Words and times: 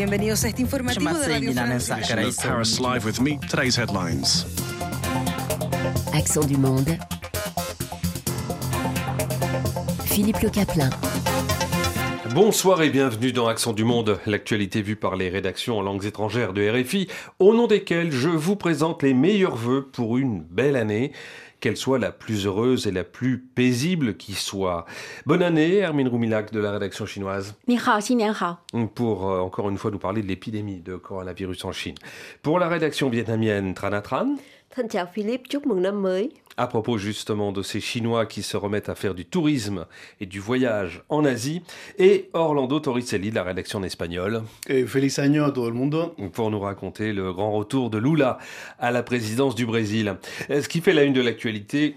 Bienvenidos 0.00 0.44
a 0.44 0.48
este 0.48 0.62
informativo 0.62 1.12
de 1.12 1.28
Radio 1.28 1.52
France. 1.52 1.92
Paris 2.42 2.80
Live 2.80 3.04
with 3.04 3.20
me. 3.20 3.38
Today's 3.50 3.76
headlines. 3.76 4.46
Accent 6.14 6.46
du 6.46 6.56
monde. 6.56 6.96
Philippe 10.06 10.40
Le 10.40 10.48
Caplin. 10.48 10.88
Bonsoir 12.34 12.80
et 12.80 12.88
bienvenue 12.88 13.32
dans 13.32 13.46
Accent 13.48 13.74
du 13.74 13.84
Monde, 13.84 14.18
l'actualité 14.24 14.80
vue 14.80 14.96
par 14.96 15.16
les 15.16 15.28
rédactions 15.28 15.76
en 15.76 15.82
langues 15.82 16.06
étrangères 16.06 16.54
de 16.54 16.66
RFI, 16.66 17.06
au 17.38 17.52
nom 17.54 17.66
desquelles 17.66 18.10
je 18.10 18.30
vous 18.30 18.56
présente 18.56 19.02
les 19.02 19.12
meilleurs 19.12 19.56
vœux 19.56 19.86
pour 19.92 20.16
une 20.16 20.40
belle 20.40 20.76
année, 20.76 21.12
qu'elle 21.60 21.76
soit 21.76 21.98
la 21.98 22.10
plus 22.10 22.46
heureuse 22.46 22.86
et 22.86 22.90
la 22.90 23.04
plus 23.04 23.38
paisible 23.38 24.16
qui 24.16 24.32
soit. 24.34 24.86
Bonne 25.26 25.42
année, 25.42 25.76
Hermine 25.76 26.08
Roumilac 26.08 26.52
de 26.52 26.60
la 26.60 26.72
rédaction 26.72 27.06
chinoise. 27.06 27.54
Pour 28.94 29.30
euh, 29.30 29.40
encore 29.40 29.68
une 29.70 29.78
fois 29.78 29.90
nous 29.90 29.98
parler 29.98 30.22
de 30.22 30.26
l'épidémie 30.26 30.80
de 30.80 30.96
coronavirus 30.96 31.64
en 31.64 31.72
Chine. 31.72 31.96
Pour 32.42 32.58
la 32.58 32.68
rédaction 32.68 33.10
vietnamienne, 33.10 33.74
Tranatran. 33.74 34.36
Thân 34.76 34.88
chào 34.88 35.06
Philippe, 35.14 35.42
chúc 35.48 35.66
mừng 35.66 35.82
năm 35.82 36.02
mới. 36.02 36.30
À 36.56 36.66
propos 36.66 36.98
justement 36.98 37.52
de 37.52 37.62
ces 37.62 37.80
Chinois 37.80 38.26
qui 38.26 38.42
se 38.42 38.56
remettent 38.56 38.88
à 38.88 38.94
faire 38.94 39.14
du 39.14 39.24
tourisme 39.24 39.86
et 40.20 40.26
du 40.26 40.38
voyage 40.38 41.02
en 41.08 41.24
Asie, 41.24 41.62
et 41.98 42.28
Orlando 42.34 42.78
Torricelli 42.78 43.30
de 43.30 43.34
la 43.34 43.42
rédaction 43.42 43.82
espagnole. 43.82 44.42
Et 44.68 44.86
feliz 44.86 45.18
año 45.18 45.44
a 45.44 45.50
todo 45.50 45.66
el 45.66 45.74
mundo. 45.74 46.14
Pour 46.32 46.50
nous 46.52 46.60
raconter 46.60 47.12
le 47.12 47.32
grand 47.32 47.50
retour 47.50 47.90
de 47.90 47.98
Lula 47.98 48.38
à 48.78 48.92
la 48.92 49.02
présidence 49.02 49.56
du 49.56 49.66
Brésil. 49.66 50.14
Ce 50.48 50.68
qui 50.68 50.80
fait 50.80 50.92
la 50.92 51.02
une 51.02 51.14
de 51.14 51.22
l'actualité, 51.22 51.96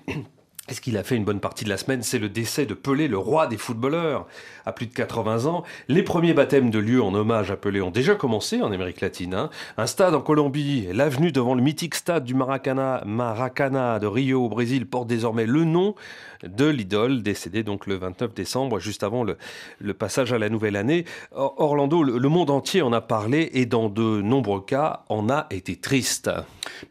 est-ce 0.70 0.80
qu'il 0.80 0.95
a 0.95 1.03
fait 1.03 1.17
une 1.17 1.26
bonne 1.26 1.41
partie 1.41 1.66
de 1.66 1.70
la 1.70 1.76
semaine? 1.76 2.03
C'est 2.03 2.20
le 2.20 2.30
décès 2.30 2.66
de 2.66 2.73
Pelé, 2.73 3.09
le 3.09 3.17
roi 3.17 3.48
des 3.48 3.58
footballeurs. 3.58 4.26
À 4.66 4.71
plus 4.71 4.85
de 4.88 4.94
80 4.94 5.45
ans, 5.45 5.63
les 5.90 6.04
premiers 6.04 6.34
baptêmes 6.34 6.70
de 6.70 6.80
lieu 6.80 7.04
en 7.04 7.13
hommage 7.13 7.52
à 7.52 7.58
Pelé 7.58 7.81
ont 7.81 7.91
déjà 7.91 8.16
commencé 8.16 8.62
en 8.62 8.71
Amérique 8.71 9.02
latine. 9.02 9.34
hein. 9.34 9.49
Un 9.76 9.87
stade 9.87 10.15
en 10.15 10.21
Colombie, 10.21 10.87
l'avenue 10.93 11.34
devant 11.34 11.54
le 11.54 11.62
mythique 11.62 11.96
stade 11.96 12.24
du 12.24 12.34
Maracana, 12.34 13.04
Maracana 13.05 13.99
de 13.99 14.07
Rio 14.07 14.46
au 14.46 14.48
Brésil 14.48 14.85
porte 14.85 15.07
désormais 15.07 15.46
le 15.46 15.65
nom 15.65 15.96
de 16.43 16.65
l'idole, 16.65 17.24
décédé 17.24 17.63
donc 17.63 17.87
le 17.87 17.96
29 17.96 18.34
décembre, 18.34 18.80
juste 18.80 19.04
avant 19.04 19.24
le, 19.24 19.93
passage 19.93 20.34
à 20.34 20.37
la 20.37 20.49
nouvelle 20.49 20.76
année. 20.76 21.05
Or- 21.32 21.55
Orlando, 21.57 22.04
le, 22.04 22.30
monde 22.30 22.49
entier 22.49 22.82
en 22.82 22.91
a 22.93 23.02
parlé 23.02 23.49
et 23.54 23.65
dans 23.65 23.90
de 23.90 24.21
nombreux 24.21 24.62
cas 24.62 25.04
en 25.09 25.30
a 25.30 25.48
été 25.52 25.76
triste. 25.76 26.30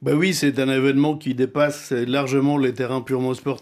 Ben 0.01 0.15
oui, 0.15 0.35
c'est 0.35 0.59
un 0.59 0.69
événement 0.69 1.17
qui 1.17 1.35
dépasse 1.35 1.93
largement 1.93 2.57
les 2.59 2.73
terrains 2.75 3.01
purement 3.01 3.35
sportifs, 3.35 3.62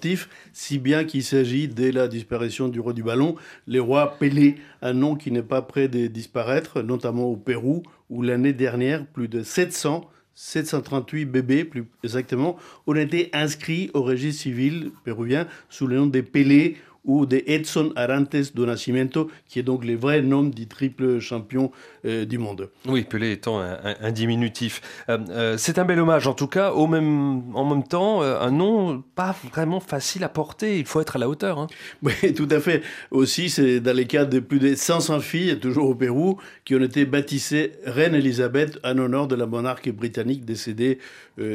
si 0.52 0.78
bien 0.78 1.04
qu'il 1.04 1.22
s'agit, 1.22 1.68
dès 1.68 1.92
la 1.92 2.08
disparition 2.08 2.68
du 2.68 2.80
roi 2.80 2.92
du 2.92 3.02
ballon, 3.02 3.36
les 3.66 3.78
rois 3.78 4.16
Pelé, 4.18 4.56
un 4.82 4.92
nom 4.92 5.16
qui 5.16 5.30
n'est 5.30 5.42
pas 5.42 5.62
près 5.62 5.88
de 5.88 6.06
disparaître, 6.06 6.82
notamment 6.82 7.24
au 7.24 7.36
Pérou, 7.36 7.82
où 8.08 8.22
l'année 8.22 8.52
dernière, 8.52 9.06
plus 9.06 9.28
de 9.28 9.42
700, 9.42 10.08
738 10.34 11.26
bébés, 11.26 11.64
plus 11.64 11.84
exactement, 12.02 12.56
ont 12.86 12.94
été 12.94 13.30
inscrits 13.32 13.90
au 13.94 14.02
registre 14.02 14.42
civil 14.42 14.90
péruvien 15.04 15.46
sous 15.68 15.86
le 15.86 15.96
nom 15.96 16.06
des 16.06 16.22
Pelé 16.22 16.76
ou 17.04 17.24
des 17.26 17.42
Edson 17.46 17.92
Arantes 17.96 18.54
do 18.54 18.66
Nascimento, 18.66 19.30
qui 19.48 19.58
est 19.58 19.62
donc 19.62 19.84
les 19.84 19.96
vrais 19.96 20.20
noms 20.22 20.42
du 20.44 20.66
triple 20.66 21.18
champion 21.18 21.70
euh, 22.04 22.24
du 22.24 22.36
monde. 22.38 22.68
Oui, 22.86 23.04
Pelé 23.04 23.32
étant 23.32 23.58
un, 23.60 23.72
un- 23.82 23.96
un 24.00 24.12
diminutif. 24.12 24.80
Euh, 25.08 25.18
euh, 25.30 25.56
c'est 25.56 25.78
un 25.78 25.84
bel 25.84 25.98
hommage 25.98 26.26
en 26.26 26.34
tout 26.34 26.46
cas, 26.46 26.72
au 26.72 26.86
même, 26.86 27.54
en 27.56 27.64
même 27.68 27.84
temps, 27.86 28.20
un 28.22 28.50
nom 28.50 29.02
pas 29.14 29.34
vraiment 29.52 29.80
facile 29.80 30.24
à 30.24 30.28
porter, 30.28 30.78
il 30.78 30.84
faut 30.86 31.00
être 31.00 31.16
à 31.16 31.18
la 31.18 31.28
hauteur. 31.28 31.58
hein. 31.58 31.66
Oui, 32.02 32.12
tout 32.34 32.48
à 32.50 32.60
fait. 32.60 32.82
Aussi, 33.10 33.48
c'est 33.50 33.80
dans 33.80 33.96
les 33.96 34.06
cas 34.06 34.24
de 34.24 34.38
plus 34.40 34.58
de 34.58 34.74
500 34.74 35.20
filles, 35.20 35.58
toujours 35.58 35.88
au 35.88 35.94
Pérou, 35.94 36.38
qui 36.64 36.74
ont 36.74 36.82
été 36.82 37.04
baptisées 37.06 37.72
Reine 37.86 38.14
Elisabeth 38.14 38.78
en 38.84 38.98
honneur 38.98 39.26
de 39.26 39.34
la 39.36 39.46
monarque 39.46 39.90
britannique 39.90 40.44
décédée, 40.44 40.98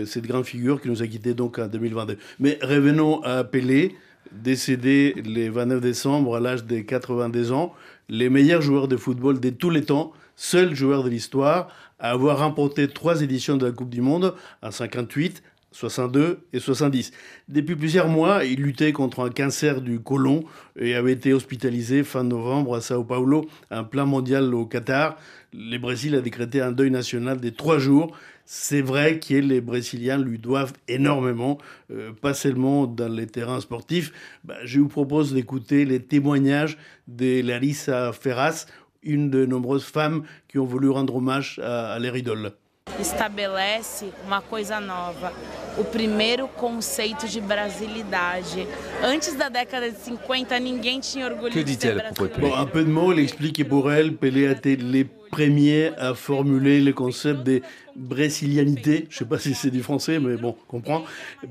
cette 0.05 0.25
grande 0.25 0.45
figure 0.45 0.81
qui 0.81 0.89
nous 0.89 1.03
a 1.03 1.07
quittés 1.07 1.33
donc 1.35 1.59
en 1.59 1.67
2022. 1.67 2.17
Mais 2.39 2.57
revenons 2.63 3.21
à 3.23 3.43
Pelé, 3.43 3.95
décédé 4.31 5.15
le 5.25 5.49
29 5.49 5.81
décembre 5.81 6.35
à 6.35 6.39
l'âge 6.39 6.65
de 6.65 6.79
92 6.79 7.51
ans, 7.51 7.73
les 8.09 8.29
meilleurs 8.29 8.61
joueurs 8.61 8.87
de 8.87 8.97
football 8.97 9.39
de 9.39 9.49
tous 9.49 9.69
les 9.69 9.83
temps, 9.83 10.13
seul 10.35 10.75
joueur 10.75 11.03
de 11.03 11.09
l'histoire 11.09 11.69
à 11.99 12.11
avoir 12.11 12.39
remporté 12.39 12.87
trois 12.87 13.21
éditions 13.21 13.57
de 13.57 13.65
la 13.65 13.71
Coupe 13.71 13.89
du 13.89 14.01
Monde 14.01 14.35
en 14.61 14.71
58, 14.71 15.41
62 15.71 16.39
et 16.53 16.59
70. 16.59 17.11
Depuis 17.49 17.75
plusieurs 17.75 18.07
mois, 18.07 18.45
il 18.45 18.61
luttait 18.61 18.93
contre 18.93 19.25
un 19.25 19.29
cancer 19.29 19.81
du 19.81 19.99
côlon 19.99 20.45
et 20.79 20.95
avait 20.95 21.11
été 21.11 21.33
hospitalisé 21.33 22.03
fin 22.03 22.23
novembre 22.23 22.75
à 22.75 22.81
Sao 22.81 23.03
Paulo, 23.03 23.47
un 23.71 23.83
plan 23.83 24.05
mondial 24.05 24.53
au 24.53 24.65
Qatar. 24.65 25.17
Le 25.53 25.77
Brésil 25.77 26.15
a 26.15 26.21
décrété 26.21 26.61
un 26.61 26.71
deuil 26.71 26.91
national 26.91 27.41
de 27.41 27.49
trois 27.49 27.77
jours. 27.77 28.15
C'est 28.45 28.81
vrai 28.81 29.19
que 29.19 29.33
les 29.33 29.59
Brésiliens 29.59 30.19
lui 30.19 30.37
doivent 30.37 30.73
énormément, 30.87 31.57
euh, 31.91 32.11
pas 32.13 32.35
seulement 32.35 32.85
dans 32.85 33.11
les 33.11 33.25
terrains 33.25 33.59
sportifs. 33.59 34.11
Bah, 34.43 34.55
je 34.63 34.79
vous 34.79 34.87
propose 34.87 35.33
d'écouter 35.33 35.83
les 35.83 35.99
témoignages 35.99 36.77
de 37.07 37.41
Larissa 37.41 38.13
Ferraz, 38.13 38.67
une 39.01 39.31
de 39.31 39.45
nombreuses 39.47 39.85
femmes 39.85 40.23
qui 40.47 40.59
ont 40.59 40.65
voulu 40.65 40.89
rendre 40.89 41.15
hommage 41.15 41.59
à, 41.63 41.93
à 41.93 41.99
leur 41.99 42.15
idole. 42.15 42.51
estabelece 42.99 44.05
uma 44.25 44.41
coisa 44.41 44.79
nova, 44.79 45.33
o 45.77 45.83
primeiro 45.83 46.47
conceito 46.47 47.27
de 47.27 47.41
brasilidade. 47.41 48.67
Antes 49.03 49.33
da 49.33 49.49
década 49.49 49.89
de 49.91 49.97
50, 49.97 50.59
ninguém 50.59 50.99
tinha 50.99 51.25
orgulho 51.25 51.51
Que 51.51 51.63
de 51.63 51.73
ser 51.75 51.95
brasileiro. 51.95 52.55
Un 52.55 52.65
peu 52.67 52.83
de 52.83 52.89
mots, 52.89 53.11
elle 53.11 53.19
explique 53.19 53.55
que 53.57 53.63
pour 53.63 53.91
elle, 53.91 54.13
Pelé 54.15 54.47
a 54.47 54.51
été 54.51 54.75
les 54.75 55.03
premiers 55.03 55.91
à 55.97 56.13
formuler 56.13 56.79
le 56.79 56.93
concept 56.93 57.43
de 57.43 57.61
brésilianité. 57.95 59.07
Je 59.09 59.17
sais 59.17 59.25
pas 59.25 59.39
si 59.39 59.53
c'est 59.53 59.71
du 59.71 59.81
français, 59.81 60.19
mais 60.19 60.35
bon, 60.35 60.55
on 60.67 60.71
comprend. 60.79 61.03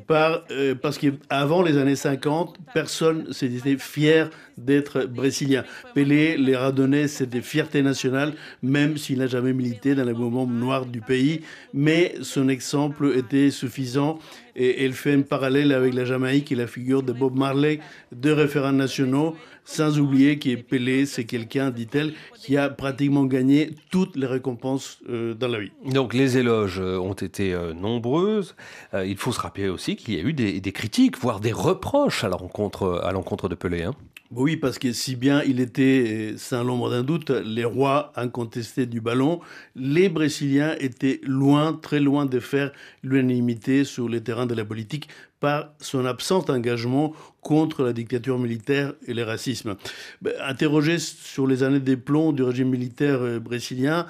Par, 0.07 0.45
euh, 0.51 0.75
parce 0.75 0.99
qu'avant 0.99 1.63
les 1.63 1.77
années 1.79 1.97
50, 1.97 2.59
personne 2.73 3.33
s'était 3.33 3.77
fier 3.79 4.31
d'être 4.57 5.07
brésilien. 5.07 5.65
Pelé 5.95 6.37
leur 6.37 6.63
a 6.63 6.73
donné 6.73 7.09
cette 7.09 7.41
fierté 7.41 7.83
nationale, 7.83 8.35
même 8.63 8.97
s'il 8.97 9.19
n'a 9.19 9.27
jamais 9.27 9.53
milité 9.53 9.95
dans 9.95 10.05
les 10.05 10.13
moments 10.13 10.47
noirs 10.47 10.87
du 10.87 11.01
pays. 11.01 11.41
Mais 11.73 12.15
son 12.23 12.49
exemple 12.49 13.13
était 13.17 13.51
suffisant 13.51 14.19
et 14.57 14.85
elle 14.85 14.93
fait 14.93 15.13
un 15.13 15.23
parallèle 15.23 15.73
avec 15.73 15.95
la 15.95 16.05
Jamaïque 16.05 16.53
et 16.53 16.55
la 16.55 16.67
figure 16.67 17.03
de 17.03 17.13
Bob 17.13 17.37
Marley, 17.37 17.81
deux 18.13 18.33
référents 18.33 18.73
nationaux, 18.73 19.35
sans 19.65 19.99
oublier 19.99 20.39
que 20.39 20.55
Pelé, 20.57 21.07
c'est 21.07 21.25
quelqu'un, 21.25 21.71
dit-elle, 21.71 22.13
qui 22.37 22.57
a 22.57 22.69
pratiquement 22.69 23.25
gagné 23.25 23.71
toutes 23.91 24.17
les 24.17 24.27
récompenses 24.27 24.99
euh, 25.09 25.35
dans 25.35 25.49
la 25.49 25.59
vie. 25.59 25.73
Donc 25.91 26.15
les 26.15 26.34
éloges 26.37 26.81
euh, 26.81 26.99
ont 26.99 27.15
été 27.15 27.53
euh, 27.53 27.73
nombreuses. 27.73 28.55
Euh, 28.93 29.07
il 29.07 29.17
faut 29.17 29.33
se 29.33 29.41
rappeler 29.41 29.69
aussi 29.69 29.97
qu'il 29.97 30.15
y 30.15 30.19
a 30.19 30.23
eu 30.23 30.33
des, 30.33 30.73
critiques, 30.73 31.19
voire 31.19 31.41
des 31.41 31.53
reproches 31.53 32.25
à 32.25 32.29
l'encontre 32.29 33.49
de 33.49 33.55
Pelé. 33.55 33.85
hein. 33.85 33.95
Oui, 34.31 34.57
parce 34.57 34.79
que 34.79 34.93
si 34.93 35.15
bien 35.15 35.43
il 35.45 35.61
était, 35.61 36.35
sans 36.39 36.65
l'ombre 36.65 36.91
d'un 36.91 37.05
doute, 37.05 37.31
les 37.31 37.65
rois 37.65 38.13
incontestés 38.17 38.87
du 38.87 39.01
ballon, 39.01 39.41
les 39.77 40.09
Brésiliens 40.09 40.75
étaient 40.81 41.21
loin, 41.23 41.75
très 41.75 42.01
loin 42.01 42.27
de 42.27 42.41
faire 42.41 42.73
l'unanimité 43.05 43.85
sur 43.85 44.09
les 44.09 44.23
terrains 44.23 44.47
de 44.47 44.55
la 44.55 44.65
politique 44.65 45.09
par 45.39 45.75
son 45.79 46.05
absent 46.05 46.47
engagement 46.49 47.13
contre 47.43 47.85
la 47.85 47.93
dictature 47.93 48.39
militaire 48.39 48.95
et 49.07 49.15
le 49.15 49.23
racisme. 49.23 49.77
Ben, 50.23 50.33
interrogé 50.41 50.99
sur 50.99 51.47
les 51.47 51.63
années 51.63 51.79
des 51.79 51.99
plombs 51.99 52.33
du 52.33 52.43
régime 52.43 52.71
militaire 52.71 53.41
brésilien, 53.41 54.07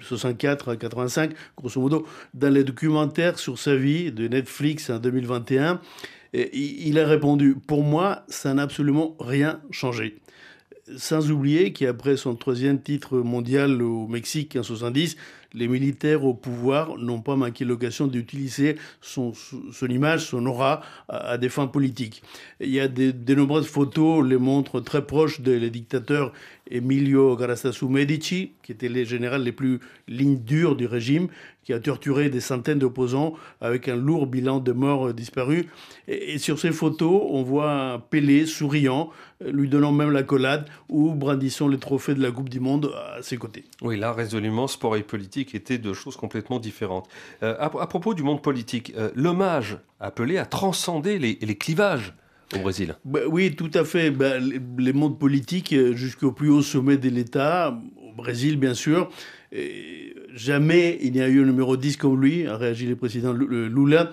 64 0.00 0.70
à 0.70 0.76
85, 0.76 1.32
grosso 1.56 1.80
modo, 1.80 2.06
dans 2.34 2.52
les 2.52 2.64
documentaires 2.64 3.38
sur 3.38 3.58
sa 3.58 3.76
vie 3.76 4.12
de 4.12 4.28
Netflix 4.28 4.90
en 4.90 4.98
2021, 4.98 5.80
et 6.32 6.56
il 6.56 6.88
il 6.88 6.98
a 6.98 7.06
répondu 7.06 7.56
Pour 7.66 7.82
moi, 7.82 8.24
ça 8.28 8.54
n'a 8.54 8.62
absolument 8.62 9.16
rien 9.20 9.60
changé. 9.70 10.18
Sans 10.96 11.30
oublier 11.30 11.72
qu'après 11.72 12.16
son 12.16 12.36
troisième 12.36 12.80
titre 12.80 13.18
mondial 13.18 13.82
au 13.82 14.06
Mexique 14.06 14.56
en 14.56 14.62
70, 14.62 15.16
les 15.52 15.68
militaires 15.68 16.24
au 16.24 16.34
pouvoir 16.34 16.98
n'ont 16.98 17.20
pas 17.20 17.36
manqué 17.36 17.64
l'occasion 17.64 18.06
d'utiliser 18.06 18.76
son, 19.00 19.32
image, 19.88 20.26
son 20.26 20.44
aura 20.46 20.82
à, 21.08 21.38
des 21.38 21.48
fins 21.48 21.66
politiques. 21.66 22.22
Il 22.60 22.70
y 22.70 22.80
a 22.80 22.88
de, 22.88 23.34
nombreuses 23.34 23.66
photos, 23.66 24.26
les 24.26 24.36
montrent 24.36 24.80
très 24.80 25.06
proches 25.06 25.40
des 25.40 25.70
dictateurs 25.70 26.32
Emilio 26.70 27.36
Garrastazu 27.36 27.86
Medici, 27.86 28.52
qui 28.62 28.72
était 28.72 28.88
le 28.88 29.04
général 29.04 29.42
les 29.42 29.52
plus 29.52 29.80
lignes 30.08 30.38
dures 30.38 30.76
du 30.76 30.86
régime, 30.86 31.28
qui 31.62 31.72
a 31.72 31.80
torturé 31.80 32.28
des 32.28 32.40
centaines 32.40 32.78
d'opposants 32.78 33.34
avec 33.60 33.88
un 33.88 33.96
lourd 33.96 34.26
bilan 34.26 34.60
de 34.60 34.72
morts 34.72 35.12
disparus. 35.12 35.64
Et, 36.06 36.38
sur 36.38 36.58
ces 36.58 36.70
photos, 36.70 37.22
on 37.28 37.42
voit 37.42 38.06
Pelé 38.10 38.46
souriant, 38.46 39.10
lui 39.44 39.68
donnant 39.68 39.92
même 39.92 40.12
la 40.12 40.22
collade, 40.22 40.66
ou 40.88 41.12
brandissant 41.12 41.68
les 41.68 41.78
trophées 41.78 42.14
de 42.14 42.22
la 42.22 42.30
Coupe 42.30 42.48
du 42.48 42.60
Monde 42.60 42.92
à 43.16 43.22
ses 43.22 43.36
côtés. 43.36 43.64
Oui, 43.82 43.98
là, 43.98 44.12
résolument, 44.12 44.68
sport 44.68 44.96
et 44.96 45.02
politique 45.02 45.35
étaient 45.40 45.78
deux 45.78 45.94
choses 45.94 46.16
complètement 46.16 46.58
différentes. 46.58 47.08
Euh, 47.42 47.56
à, 47.58 47.68
propos 47.68 48.14
du 48.14 48.22
monde 48.22 48.42
politique, 48.42 48.92
euh, 48.96 49.10
l'hommage 49.14 49.78
appelé 50.00 50.38
à 50.38 50.46
transcender 50.46 51.18
les, 51.18 51.38
les 51.40 51.56
clivages 51.56 52.14
au 52.54 52.60
Brésil. 52.60 52.96
Bah, 53.04 53.20
oui, 53.28 53.54
tout 53.54 53.70
à 53.74 53.84
fait. 53.84 54.10
Bah, 54.10 54.38
les, 54.38 54.60
les 54.78 54.92
mondes 54.92 55.18
politiques, 55.18 55.74
jusqu'au 55.92 56.32
plus 56.32 56.50
haut 56.50 56.62
sommet 56.62 56.96
de 56.96 57.08
l'État, 57.08 57.78
au 57.96 58.12
Brésil 58.12 58.56
bien 58.56 58.74
sûr, 58.74 59.10
jamais 60.34 60.98
il 61.02 61.12
n'y 61.12 61.20
a 61.20 61.28
eu 61.28 61.42
un 61.42 61.46
numéro 61.46 61.76
10 61.76 61.96
comme 61.96 62.20
lui, 62.20 62.46
a 62.46 62.56
réagi 62.56 62.86
le 62.86 62.96
président 62.96 63.32
Lula. 63.32 64.12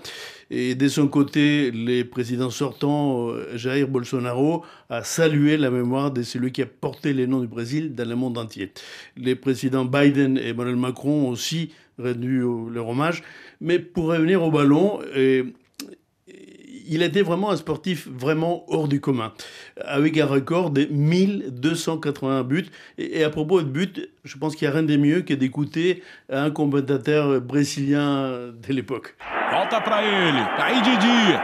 Et 0.49 0.75
de 0.75 0.87
son 0.87 1.07
côté, 1.07 1.71
le 1.71 2.03
président 2.03 2.51
sortant, 2.51 3.29
euh, 3.29 3.57
Jair 3.57 3.87
Bolsonaro, 3.87 4.63
a 4.89 5.03
salué 5.03 5.57
la 5.57 5.71
mémoire 5.71 6.11
de 6.11 6.21
celui 6.21 6.51
qui 6.51 6.61
a 6.61 6.67
porté 6.67 7.13
les 7.13 7.25
noms 7.25 7.39
du 7.39 7.47
Brésil 7.47 7.95
dans 7.95 8.07
le 8.07 8.15
monde 8.15 8.37
entier. 8.37 8.71
Les 9.17 9.35
présidents 9.35 9.85
Biden 9.85 10.37
et 10.37 10.49
Emmanuel 10.49 10.75
Macron 10.75 11.27
ont 11.27 11.29
aussi 11.29 11.71
rendu 11.97 12.43
leur 12.71 12.87
hommage. 12.87 13.23
Mais 13.61 13.79
pour 13.79 14.05
revenir 14.05 14.43
au 14.43 14.51
ballon, 14.51 14.99
il 16.87 17.01
était 17.01 17.21
vraiment 17.21 17.51
un 17.51 17.57
sportif 17.57 18.07
vraiment 18.07 18.63
hors 18.67 18.87
du 18.87 18.99
commun, 18.99 19.33
avec 19.83 20.17
un 20.17 20.25
record 20.25 20.71
de 20.71 20.85
1281 20.85 22.43
buts. 22.43 22.65
Et, 22.97 23.23
à 23.23 23.29
propos 23.29 23.61
de 23.61 23.67
buts, 23.67 24.09
je 24.23 24.37
pense 24.37 24.55
qu'il 24.55 24.67
n'y 24.67 24.73
a 24.73 24.77
rien 24.77 24.83
de 24.83 24.97
mieux 24.97 25.21
que 25.21 25.33
d'écouter 25.33 26.03
un 26.29 26.51
commentateur 26.51 27.41
brésilien 27.41 28.29
de 28.29 28.73
l'époque. 28.73 29.15
Volta 29.51 29.81
para 29.81 30.03
ele, 30.03 30.43
aí 30.57 30.81
Didi. 30.81 31.37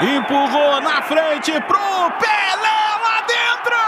Empurrou 0.00 0.80
na 0.80 1.02
frente 1.02 1.52
pro 1.68 2.10
Pelé 2.18 2.80
lá 3.04 3.20
dentro! 3.28 3.82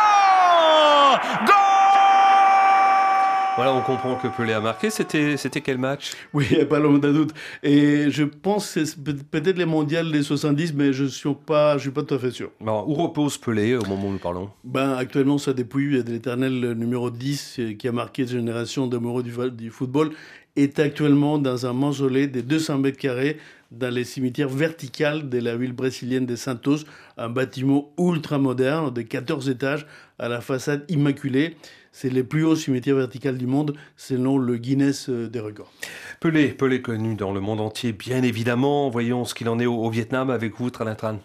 Voilà, 3.57 3.73
on 3.73 3.83
comprend 3.83 4.17
que 4.17 4.27
Pelé 4.27 4.53
a 4.53 4.61
marqué. 4.61 4.91
C'était, 4.91 5.37
c'était 5.37 5.61
quel 5.61 5.79
match? 5.79 6.13
Oui, 6.33 6.45
il 6.51 6.57
n'y 6.57 6.63
a 6.63 6.67
pas 6.67 6.81
l'homme 6.81 6.99
d'un 6.99 7.13
doute. 7.13 7.33
Et 7.63 8.11
je 8.11 8.25
pense 8.25 8.75
que 8.75 8.85
c'est 8.85 9.01
peut-être 9.01 9.57
les 9.57 9.65
mondiales 9.65 10.11
des 10.11 10.25
70, 10.25 10.75
mais 10.75 10.93
je 10.93 11.05
ne 11.05 11.09
suis, 11.09 11.33
pas, 11.47 11.77
je 11.77 11.83
suis 11.83 11.91
pas 11.93 12.03
tout 12.03 12.15
à 12.15 12.19
fait 12.19 12.33
sûr. 12.33 12.51
où 12.61 12.95
repose 12.95 13.39
Pelé 13.39 13.77
au 13.77 13.85
moment 13.85 14.09
où 14.09 14.13
nous 14.13 14.19
parlons? 14.19 14.51
Ben, 14.65 14.95
Actuellement, 14.95 15.39
ça 15.39 15.53
dépouille 15.53 16.03
de 16.03 16.11
l'éternel 16.11 16.73
numéro 16.73 17.11
10 17.11 17.61
qui 17.79 17.87
a 17.87 17.93
marqué 17.93 18.27
cette 18.27 18.37
génération 18.37 18.89
d'amoureux 18.89 19.23
du, 19.23 19.33
du 19.53 19.71
football 19.71 20.11
est 20.57 20.79
actuellement 20.79 21.39
dans 21.39 21.67
un 21.67 21.73
mausolée 21.73 22.27
de 22.27 22.41
200 22.41 22.79
mètres 22.79 22.99
carrés 22.99 23.39
dans 23.79 23.93
les 23.93 24.05
cimetières 24.05 24.49
verticales 24.49 25.29
de 25.29 25.39
la 25.39 25.57
ville 25.57 25.73
brésilienne 25.73 26.27
de 26.27 26.37
Santos, 26.37 26.79
un 27.17 27.29
bâtiment 27.29 27.93
ultra 27.99 28.39
moderne 28.39 28.93
de 28.93 29.03
14 29.03 29.49
étages 29.49 29.87
à 30.19 30.29
la 30.29 30.41
façade 30.41 30.85
immaculée. 30.89 31.57
C'est 31.93 32.11
le 32.11 32.25
plus 32.25 32.45
haut 32.45 32.57
cimetière 32.57 32.97
vertical 32.97 33.39
du 33.39 33.47
monde 33.47 33.75
selon 33.97 34.37
le 34.37 34.57
Guinness 34.57 35.09
euh, 35.09 35.29
des 35.29 35.39
records. 35.39 35.73
Pelé, 36.19 36.49
Pelé 36.49 36.83
connu 36.83 37.15
dans 37.15 37.33
le 37.33 37.41
monde 37.41 37.61
entier, 37.61 37.93
bien 37.93 38.23
évidemment. 38.23 38.91
Voyons 38.91 39.25
ce 39.25 39.35
qu'il 39.35 39.49
en 39.49 39.61
est 39.61 39.67
au, 39.67 39.89
Vietnam 39.91 40.31
avec 40.31 40.59
vous, 40.59 40.71
Tran. 40.71 41.21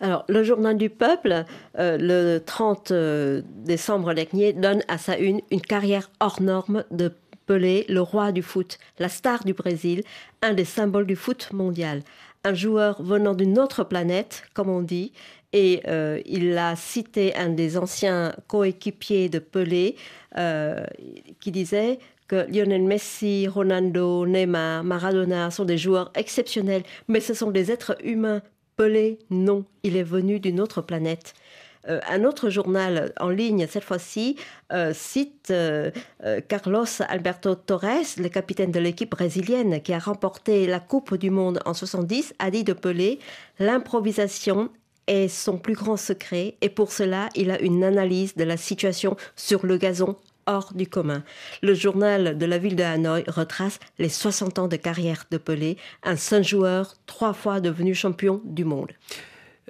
Alors, 0.00 0.24
le 0.28 0.44
journal 0.44 0.76
du 0.76 0.90
peuple, 0.90 1.44
euh, 1.78 1.96
le 1.98 2.38
30 2.38 2.90
euh, 2.90 3.42
décembre 3.64 4.14
dernier, 4.14 4.52
donne 4.52 4.82
à 4.88 4.98
sa 4.98 5.18
une 5.18 5.40
une 5.50 5.60
carrière 5.60 6.10
hors 6.20 6.40
norme 6.40 6.84
de 6.90 7.12
Pelé, 7.52 7.84
le 7.90 8.00
roi 8.00 8.32
du 8.32 8.42
foot, 8.42 8.78
la 8.98 9.10
star 9.10 9.44
du 9.44 9.52
Brésil, 9.52 10.02
un 10.40 10.54
des 10.54 10.64
symboles 10.64 11.06
du 11.06 11.16
foot 11.16 11.50
mondial. 11.52 12.00
Un 12.44 12.54
joueur 12.54 13.02
venant 13.02 13.34
d'une 13.34 13.58
autre 13.58 13.84
planète, 13.84 14.44
comme 14.54 14.70
on 14.70 14.80
dit, 14.80 15.12
et 15.52 15.82
euh, 15.86 16.18
il 16.24 16.56
a 16.56 16.76
cité 16.76 17.36
un 17.36 17.50
des 17.50 17.76
anciens 17.76 18.34
coéquipiers 18.46 19.28
de 19.28 19.38
Pelé 19.38 19.96
euh, 20.38 20.82
qui 21.40 21.50
disait 21.50 21.98
que 22.26 22.50
Lionel 22.50 22.84
Messi, 22.84 23.46
Ronaldo, 23.48 24.26
Neymar, 24.26 24.82
Maradona 24.82 25.50
sont 25.50 25.66
des 25.66 25.76
joueurs 25.76 26.10
exceptionnels, 26.14 26.84
mais 27.06 27.20
ce 27.20 27.34
sont 27.34 27.50
des 27.50 27.70
êtres 27.70 27.98
humains. 28.02 28.40
Pelé, 28.78 29.18
non, 29.28 29.66
il 29.82 29.98
est 29.98 30.02
venu 30.02 30.40
d'une 30.40 30.58
autre 30.58 30.80
planète. 30.80 31.34
Euh, 31.88 32.00
un 32.08 32.24
autre 32.24 32.50
journal 32.50 33.12
en 33.18 33.28
ligne, 33.28 33.66
cette 33.68 33.84
fois-ci, 33.84 34.36
euh, 34.72 34.92
cite 34.94 35.50
euh, 35.50 35.90
Carlos 36.48 36.84
Alberto 37.08 37.54
Torres, 37.54 38.18
le 38.18 38.28
capitaine 38.28 38.70
de 38.70 38.78
l'équipe 38.78 39.10
brésilienne 39.10 39.80
qui 39.82 39.92
a 39.92 39.98
remporté 39.98 40.66
la 40.66 40.80
Coupe 40.80 41.16
du 41.16 41.30
Monde 41.30 41.60
en 41.64 41.74
70, 41.74 42.34
a 42.38 42.50
dit 42.50 42.64
de 42.64 42.72
Pelé 42.72 43.18
l'improvisation 43.58 44.70
est 45.08 45.28
son 45.28 45.58
plus 45.58 45.74
grand 45.74 45.96
secret 45.96 46.54
et 46.60 46.68
pour 46.68 46.92
cela, 46.92 47.28
il 47.34 47.50
a 47.50 47.60
une 47.60 47.82
analyse 47.82 48.36
de 48.36 48.44
la 48.44 48.56
situation 48.56 49.16
sur 49.34 49.66
le 49.66 49.76
gazon 49.76 50.16
hors 50.46 50.72
du 50.74 50.86
commun. 50.86 51.22
Le 51.62 51.74
journal 51.74 52.38
de 52.38 52.46
la 52.46 52.58
ville 52.58 52.76
de 52.76 52.82
Hanoï 52.82 53.24
retrace 53.26 53.78
les 53.98 54.08
60 54.08 54.58
ans 54.58 54.68
de 54.68 54.76
carrière 54.76 55.24
de 55.30 55.38
Pelé, 55.38 55.76
un 56.04 56.16
saint 56.16 56.42
joueur, 56.42 56.94
trois 57.06 57.32
fois 57.32 57.60
devenu 57.60 57.94
champion 57.94 58.40
du 58.44 58.64
monde. 58.64 58.92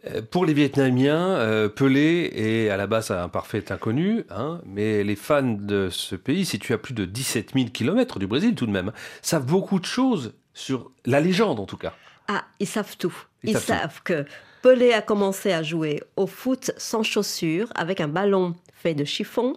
Euh, 0.07 0.21
pour 0.23 0.45
les 0.45 0.53
Vietnamiens, 0.53 1.37
euh, 1.37 1.69
Pelé 1.69 2.31
est 2.35 2.71
à 2.71 2.77
la 2.77 2.87
base 2.87 3.11
un 3.11 3.29
parfait 3.29 3.71
inconnu, 3.71 4.25
hein, 4.31 4.61
mais 4.67 5.05
les 5.05 5.17
fans 5.17 5.43
de 5.43 5.89
ce 5.91 6.17
pays, 6.17 6.45
situé 6.45 6.75
à 6.75 6.79
plus 6.79 6.95
de 6.95 7.05
17 7.05 7.53
000 7.55 7.67
km 7.73 8.19
du 8.19 8.27
Brésil 8.27 8.55
tout 8.55 8.67
de 8.67 8.73
même, 8.73 8.93
savent 9.21 9.47
beaucoup 9.47 9.79
de 9.79 9.85
choses 9.85 10.35
sur 10.55 10.91
la 11.07 11.21
légende 11.21 11.61
en 11.61 11.67
tout 11.67 11.77
cas. 11.77 11.95
Ah, 12.29 12.45
ils 12.59 12.67
savent 12.67 12.97
tout. 12.97 13.15
Ils, 13.45 13.59
savent, 13.59 14.03
que 14.03 14.25
Pelé 14.63 14.93
a 14.93 15.03
commencé 15.03 15.53
à 15.53 15.63
jouer 15.63 16.03
au 16.17 16.27
foot 16.27 16.73
sans 16.77 17.03
chaussures, 17.03 17.69
avec 17.75 18.01
un 18.01 18.09
ballon 18.09 18.55
fait 18.75 18.95
de 18.95 19.05
chiffon, 19.05 19.57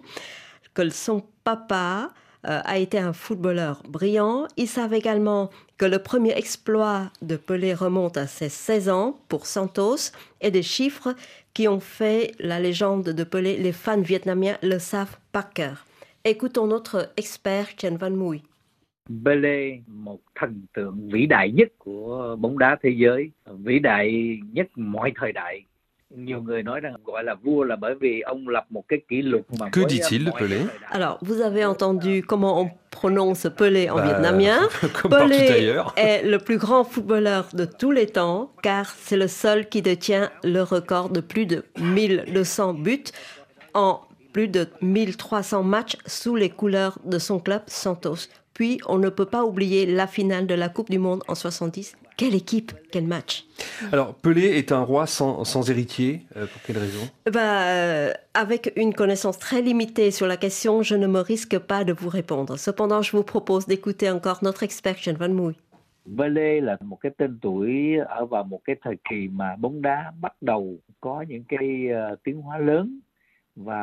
que 0.74 0.89
son 0.89 1.24
papa 1.44 2.12
a 2.45 2.77
été 2.77 3.00
un 3.00 3.13
footballeur 3.13 3.81
brillant. 3.88 4.47
Ils 4.56 4.68
savent 4.68 4.94
également 4.94 5.50
que 5.77 5.86
le 5.86 6.00
premier 6.00 6.38
exploit 6.38 7.12
de 7.21 7.36
Pelé 7.36 7.74
remonte 7.74 8.18
à 8.18 8.27
ses 8.27 8.50
16 8.50 8.89
ans 8.89 9.18
pour 9.27 9.45
Santos 9.45 10.12
et 10.42 10.51
des 10.51 10.63
chiffres 10.63 11.15
qui 11.53 11.68
ont 11.68 11.80
fait 11.80 12.33
la 12.39 12.59
légende 12.59 13.03
de 13.03 13.24
Pelé. 13.24 13.57
Les 13.57 13.71
fans 13.71 14.01
vietnamiens 14.01 14.57
le 14.62 14.80
savent 14.80 15.18
par 15.31 15.51
cœur. 15.53 15.86
Écoutons 16.24 16.68
notre 16.68 17.12
expert 17.18 17.68
Chen 17.77 17.97
Van 17.97 18.12
Mui. 18.12 18.42
Pelé, 19.25 19.83
một 19.88 20.19
thần 20.36 20.65
tượng 20.74 21.09
vĩ 21.09 21.25
đại 21.25 21.51
nhất 21.51 21.68
của 21.77 22.36
bóng 22.39 22.57
đá 22.57 22.77
thế 22.83 22.89
giới, 22.97 23.31
vĩ 23.45 23.80
đại 23.80 24.38
nhất 24.51 24.68
mọi 24.75 25.12
thời 25.15 25.31
đại. 25.31 25.65
Que 29.72 29.86
dit-il, 29.86 30.31
Pelé? 30.38 30.60
Alors, 30.92 31.18
vous 31.22 31.42
avez 31.42 31.66
entendu 31.66 32.24
comment 32.24 32.62
on 32.62 32.69
prononce 32.92 33.48
Pelé 33.57 33.90
en 33.90 33.96
bah, 33.96 34.04
vietnamien. 34.06 34.60
Pelé 35.10 35.74
est 35.98 36.24
le 36.24 36.38
plus 36.38 36.57
grand 36.57 36.84
footballeur 36.84 37.50
de 37.54 37.66
tous 37.66 37.92
les 37.92 38.07
temps, 38.07 38.52
car 38.62 38.86
c'est 38.90 39.18
le 39.18 39.28
seul 39.28 39.68
qui 39.68 39.81
détient 39.81 40.31
le 40.44 40.62
record 40.62 41.10
de 41.10 41.22
plus 41.22 41.46
de 41.46 41.63
1200 41.80 42.75
buts 42.75 43.04
en 43.74 44.02
plus 44.31 44.48
de 44.48 44.68
1300 44.81 45.63
matchs 45.63 45.98
sous 46.06 46.36
les 46.36 46.50
couleurs 46.50 47.00
de 47.04 47.19
son 47.19 47.40
club 47.40 47.63
Santos. 47.68 48.28
Puis, 48.56 48.80
on 48.88 48.97
ne 48.97 49.09
peut 49.09 49.28
pas 49.28 49.44
oublier 49.44 49.85
la 49.85 50.07
finale 50.07 50.47
de 50.47 50.56
la 50.56 50.69
Coupe 50.69 50.90
du 50.90 50.97
Monde 50.97 51.21
en 51.28 51.35
70 51.35 51.95
quelle 52.18 52.35
équipe, 52.35 52.71
quel 52.92 53.06
match 53.06 53.45
Alors, 53.92 54.16
Pelé 54.16 54.57
est 54.57 54.71
un 54.71 54.81
roi 54.81 55.06
sans, 55.06 55.69
héritier. 55.69 56.21
Euh, 56.38 56.45
pour 56.47 56.62
quelle 56.62 56.78
raison? 56.78 57.06
Bah, 57.31 57.64
euh, 57.68 58.14
Avec 58.33 58.71
une 58.78 58.94
connaissance 58.94 59.38
très 59.38 59.62
limitée 59.62 60.12
sur 60.12 60.26
la 60.26 60.38
question, 60.38 60.81
je 60.81 60.95
ne 60.95 61.07
me 61.07 61.19
risque 61.19 61.59
pas 61.59 61.83
de 61.83 61.92
vous 61.92 62.07
répondre. 62.07 62.57
Cependant, 62.57 63.02
je 63.02 63.12
vous 63.16 63.24
propose 63.24 63.66
d'écouter 63.66 64.09
encore 64.09 64.40
notre 64.44 64.64
expert 64.64 64.97
Chen 64.97 65.18
Van 65.18 65.30
Mui. 65.30 65.56
Pelé 66.18 66.62
là 66.62 66.78
một 66.81 66.97
cái 67.02 67.12
tên 67.18 67.40
tuổi 67.42 67.97
ở 67.97 68.26
vào 68.26 68.44
một 68.44 68.59
cái 68.64 68.76
thời 68.83 68.95
kỳ 69.09 69.28
mà 69.28 69.56
bóng 69.59 69.81
đá 69.81 70.12
bắt 70.21 70.33
đầu 70.42 70.78
có 71.02 71.26
những 71.28 71.44
cái 71.47 71.88
uh, 72.14 72.24
tiến 72.24 72.42
hóa 72.42 72.57
lớn 72.57 73.00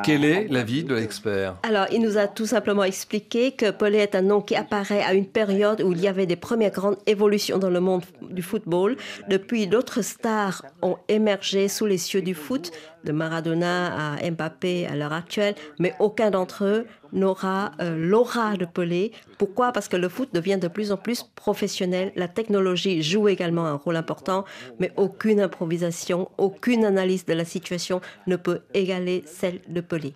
quel 0.03 0.23
est 0.23 0.47
l'avis 0.49 0.83
de 0.83 0.93
l'expert? 0.93 1.57
Alors, 1.63 1.87
il 1.91 2.01
nous 2.01 2.17
a 2.17 2.27
tout 2.27 2.45
simplement 2.45 2.83
expliqué 2.83 3.53
que 3.53 3.71
Pelé 3.71 3.97
est 3.97 4.13
un 4.13 4.21
nom 4.21 4.39
qui 4.39 4.55
apparaît 4.55 5.01
à 5.01 5.13
une 5.13 5.25
période 5.25 5.81
où 5.81 5.93
il 5.93 5.99
y 5.99 6.07
avait 6.07 6.27
des 6.27 6.35
premières 6.35 6.71
grandes 6.71 6.97
évolutions 7.07 7.57
dans 7.57 7.71
le 7.71 7.79
monde 7.79 8.03
du 8.21 8.43
football. 8.43 8.97
Depuis, 9.29 9.65
d'autres 9.65 10.03
stars 10.03 10.63
ont 10.83 10.97
émergé 11.07 11.67
sous 11.67 11.87
les 11.87 11.97
cieux 11.97 12.21
du 12.21 12.35
foot, 12.35 12.71
de 13.03 13.11
Maradona 13.11 14.15
à 14.15 14.31
Mbappé 14.31 14.87
à 14.87 14.95
l'heure 14.95 15.13
actuelle, 15.13 15.55
mais 15.79 15.93
aucun 15.99 16.31
d'entre 16.31 16.65
eux 16.65 16.85
n'aura 17.11 17.71
euh, 17.81 17.95
l'aura 17.97 18.57
de 18.57 18.65
Pelé. 18.65 19.11
Pourquoi? 19.37 19.71
Parce 19.71 19.87
que 19.87 19.97
le 19.97 20.09
foot 20.09 20.29
devient 20.33 20.57
de 20.57 20.67
plus 20.67 20.91
en 20.91 20.97
plus 20.97 21.23
professionnel. 21.35 22.11
La 22.15 22.27
technologie 22.27 23.03
joue 23.03 23.27
également 23.27 23.65
un 23.65 23.75
rôle 23.75 23.95
important, 23.95 24.45
mais 24.79 24.91
aucune 24.97 25.39
improvisation, 25.39 26.29
aucune 26.37 26.85
analyse 26.85 27.25
de 27.25 27.33
la 27.33 27.45
situation 27.45 28.01
ne 28.27 28.35
peut 28.35 28.61
égaler 28.73 29.23
celle 29.25 29.61
de 29.67 29.81
Pelé. 29.81 30.15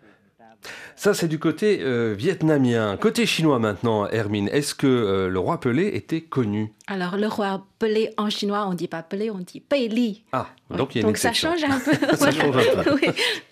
Ça, 0.96 1.14
c'est 1.14 1.28
du 1.28 1.38
côté 1.38 1.80
euh, 1.82 2.16
vietnamien. 2.18 2.98
Côté 2.98 3.26
chinois 3.26 3.60
maintenant, 3.60 4.08
Hermine, 4.08 4.50
est-ce 4.52 4.74
que 4.74 4.88
euh, 4.88 5.30
le 5.30 5.40
roi 5.40 5.60
Pelé 5.60 5.92
était 5.94 6.22
connu? 6.22 6.74
Alors, 6.88 7.18
le 7.18 7.28
roi 7.28 7.66
Pelé 7.78 8.12
en 8.18 8.30
chinois, 8.30 8.66
on 8.68 8.74
dit 8.74 8.88
pas 8.88 9.04
Pelé, 9.04 9.30
on 9.30 9.38
dit 9.38 9.62
Li. 9.90 10.24
Ah, 10.32 10.48
donc 10.70 10.96
il 10.96 10.98
y 10.98 11.00
a 11.00 11.02
une 11.02 11.08
Donc 11.08 11.18
ça 11.18 11.34
change 11.34 11.64
un 11.64 11.80
peu. 11.80 11.94
ça 12.16 12.32
change 12.32 12.56
un 12.58 12.84
peu. 12.84 12.94
oui. 13.02 13.10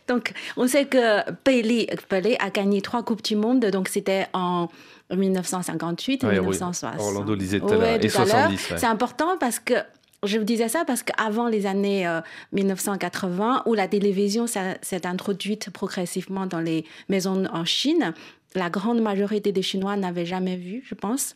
Donc, 0.07 0.33
on 0.57 0.67
sait 0.67 0.85
que 0.85 1.21
Li, 1.49 1.87
Pelé 2.09 2.35
a 2.39 2.49
gagné 2.49 2.81
trois 2.81 3.03
Coupes 3.03 3.23
du 3.23 3.35
Monde, 3.35 3.65
donc 3.65 3.89
c'était 3.89 4.27
en 4.33 4.69
1958 5.13 6.23
et 6.23 6.27
1960. 6.27 6.99
Orlando 6.99 7.35
disait 7.35 7.59
tout 7.59 7.67
à 7.67 7.75
l'heure, 7.75 8.03
et 8.03 8.09
70. 8.09 8.73
C'est 8.77 8.85
important 8.85 9.37
parce 9.39 9.59
que 9.59 9.75
je 10.23 10.37
vous 10.37 10.43
disais 10.43 10.69
ça 10.69 10.85
parce 10.85 11.03
qu'avant 11.03 11.47
les 11.47 11.65
années 11.65 12.09
1980, 12.51 13.57
euh, 13.65 13.69
où 13.69 13.73
la 13.73 13.87
télévision 13.87 14.47
s'est 14.47 15.05
introduite 15.05 15.69
progressivement 15.69 16.45
dans 16.45 16.59
les 16.59 16.85
maisons 17.09 17.45
en 17.51 17.65
Chine, 17.65 18.13
la 18.55 18.69
grande 18.69 19.01
majorité 19.01 19.51
des 19.51 19.61
Chinois 19.61 19.97
n'avaient 19.97 20.25
jamais 20.25 20.55
vu, 20.55 20.83
je 20.85 20.95
pense 20.95 21.35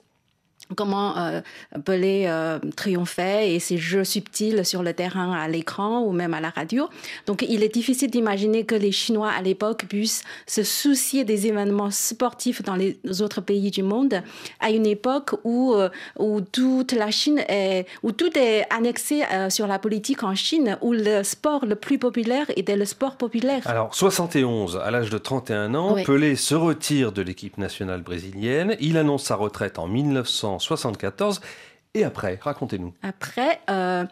comment 0.76 1.18
euh, 1.18 1.42
Pelé 1.84 2.26
euh, 2.28 2.60
triomphait 2.76 3.54
et 3.54 3.60
ses 3.60 3.78
jeux 3.78 4.04
subtils 4.04 4.66
sur 4.66 4.84
le 4.84 4.94
terrain 4.94 5.34
à 5.34 5.48
l'écran 5.48 6.02
ou 6.02 6.12
même 6.12 6.34
à 6.34 6.42
la 6.42 6.50
radio. 6.50 6.90
Donc 7.26 7.46
il 7.48 7.64
est 7.64 7.74
difficile 7.74 8.12
d'imaginer 8.12 8.66
que 8.66 8.76
les 8.76 8.92
Chinois 8.92 9.30
à 9.30 9.42
l'époque 9.42 9.86
puissent 9.90 10.24
se 10.46 10.64
soucier 10.64 11.24
des 11.24 11.48
événements 11.48 11.92
sportifs 11.92 12.62
dans 12.62 12.76
les 12.76 13.00
autres 13.22 13.42
pays 13.42 13.72
du 13.72 13.84
monde 13.84 14.22
à 14.60 14.70
une 14.70 14.86
époque 14.86 15.36
où, 15.44 15.74
euh, 15.74 15.90
où 16.18 16.42
toute 16.42 16.92
la 16.92 17.10
Chine 17.10 17.40
est, 17.50 17.88
où 18.04 18.12
tout 18.12 18.38
est 18.38 18.66
annexé 18.70 19.24
sur 19.50 19.68
la 19.68 19.80
politique 19.80 20.24
en 20.24 20.36
Chine, 20.36 20.78
où 20.82 20.94
le 20.94 21.24
sport 21.24 21.66
le 21.66 21.76
plus 21.76 21.98
populaire 21.98 22.46
était 22.56 22.76
le 22.76 22.86
sport 22.86 23.16
populaire. 23.16 23.62
Alors 23.66 23.94
71, 23.96 24.78
à 24.78 24.92
l'âge 24.92 25.10
de 25.10 25.18
31 25.18 25.74
ans, 25.76 25.96
Pelé 26.06 26.36
se 26.36 26.56
retire 26.56 27.12
de 27.12 27.22
l'équipe 27.22 27.58
nationale 27.58 28.02
brésilienne. 28.02 28.76
Il 28.80 28.98
annonce 28.98 29.24
sa 29.24 29.36
retraite 29.36 29.80
en 29.80 29.88
1900 29.88 30.59
1974. 30.60 31.42
Et 31.96 32.04
après, 32.04 32.38
racontez-nous. 32.42 32.94
Après, 33.02 33.60
euh, 33.70 34.06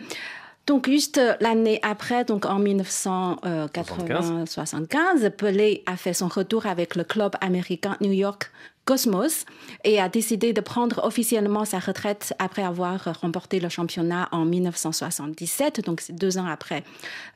donc 0.66 0.89
juste 0.89 1.22
l'année 1.39 1.80
après, 1.84 2.25
donc 2.25 2.46
en 2.46 2.58
1975, 2.60 5.32
Pelé 5.38 5.84
a 5.86 5.96
fait 5.96 6.13
son 6.13 6.27
retour 6.27 6.66
avec 6.66 6.96
le 6.96 7.04
club 7.04 7.36
américain 7.39 7.96
New 8.01 8.12
York 8.12 8.51
Cosmos 8.88 9.46
et 9.84 10.00
a 10.00 10.08
décidé 10.08 10.53
de 10.53 10.62
prendre 10.62 11.03
officiellement 11.03 11.65
sa 11.65 11.77
retraite 11.77 12.34
après 12.39 12.63
avoir 12.63 13.20
remporté 13.20 13.60
le 13.60 13.67
championnat 13.67 14.29
en 14.32 14.46
1977, 14.46 15.84
donc 15.84 16.01
deux 16.10 16.38
ans 16.38 16.48
après 16.48 16.86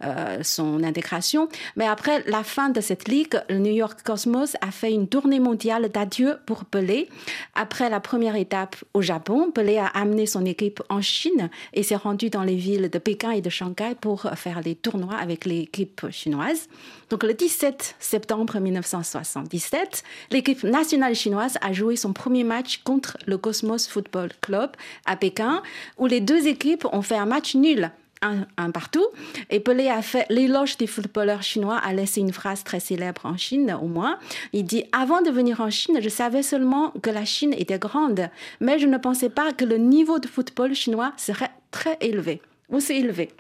euh, 0.06 0.40
son 0.44 0.82
intégration. 0.82 1.50
Mais 1.76 1.86
après 1.86 2.24
la 2.26 2.44
fin 2.44 2.70
de 2.70 2.80
cette 2.80 3.10
ligue, 3.10 3.38
le 3.50 3.58
New 3.58 3.74
York 3.74 4.00
Cosmos 4.02 4.56
a 4.62 4.72
fait 4.72 4.94
une 4.94 5.10
tournée 5.10 5.42
mondiale 5.42 5.90
d'adieu 5.90 6.38
pour 6.46 6.64
Pelé. 6.64 7.10
Après 7.54 7.90
la 7.90 8.00
première 8.00 8.38
étape 8.38 8.78
au 8.94 9.02
Japon, 9.02 9.52
Pelé 9.52 9.78
a 9.78 9.88
amené 9.88 10.28
son 10.28 10.46
équipe 10.46 10.82
en 10.88 11.02
Chine 11.02 11.50
et 11.74 11.84
s'est 11.84 11.98
rendu 11.98 12.30
dans 12.30 12.44
les 12.44 12.56
villes 12.56 12.90
de 12.90 12.98
Pékin 12.98 13.32
et 13.32 13.42
de 13.42 13.50
Shanghai 13.50 13.94
pour 14.00 14.22
faire 14.36 14.62
des 14.62 14.76
tournois 14.76 15.16
avec 15.16 15.44
l'équipe 15.44 16.10
chinoise. 16.12 16.70
Donc 17.10 17.24
le 17.24 17.34
17 17.34 17.96
septembre 18.00 18.58
1977, 18.58 20.04
l'équipe 20.32 20.64
nationale 20.64 21.14
chinoise 21.14 21.41
a 21.62 21.74
joué 21.74 21.96
son 21.96 22.14
premier 22.14 22.44
match 22.44 22.82
contre 22.84 23.18
le 23.26 23.38
Cosmos 23.38 23.88
Football 23.88 24.30
Club 24.42 24.72
à 25.06 25.16
Pékin, 25.16 25.62
où 25.98 26.06
les 26.06 26.22
deux 26.22 26.48
équipes 26.48 26.86
ont 26.92 27.02
fait 27.02 27.16
un 27.16 27.26
match 27.26 27.56
nul. 27.56 27.92
Un, 28.24 28.70
partout. 28.70 29.08
Et 29.50 29.60
Pelé 29.60 29.90
a 29.90 30.04
fait 30.04 30.28
l'éloge 30.30 30.78
des 30.78 30.86
footballeurs 30.86 31.42
chinois, 31.42 31.78
a 31.78 31.92
laissé 31.92 32.22
une 32.22 32.32
phrase 32.32 32.64
très 32.64 32.80
célèbre 32.80 33.26
en 33.26 33.36
Chine, 33.36 33.76
au 33.82 33.88
moins. 33.88 34.20
Il 34.54 34.64
dit 34.64 34.84
Avant 34.92 35.24
de 35.24 35.32
venir 35.32 35.60
en 35.60 35.72
Chine, 35.72 35.98
je 36.00 36.10
savais 36.10 36.44
seulement 36.44 36.92
que 37.02 37.10
la 37.10 37.26
Chine 37.26 37.56
était 37.58 37.80
grande, 37.80 38.30
mais 38.60 38.78
je 38.78 38.86
ne 38.86 39.00
pensais 39.00 39.30
pas 39.30 39.54
que 39.54 39.66
le 39.66 39.78
niveau 39.78 40.20
de 40.20 40.28
football 40.28 40.76
chinois 40.76 41.14
serait 41.18 41.50
très 41.72 41.98
élevé, 42.00 42.44
aussi 42.70 42.94
élevé. 42.94 43.32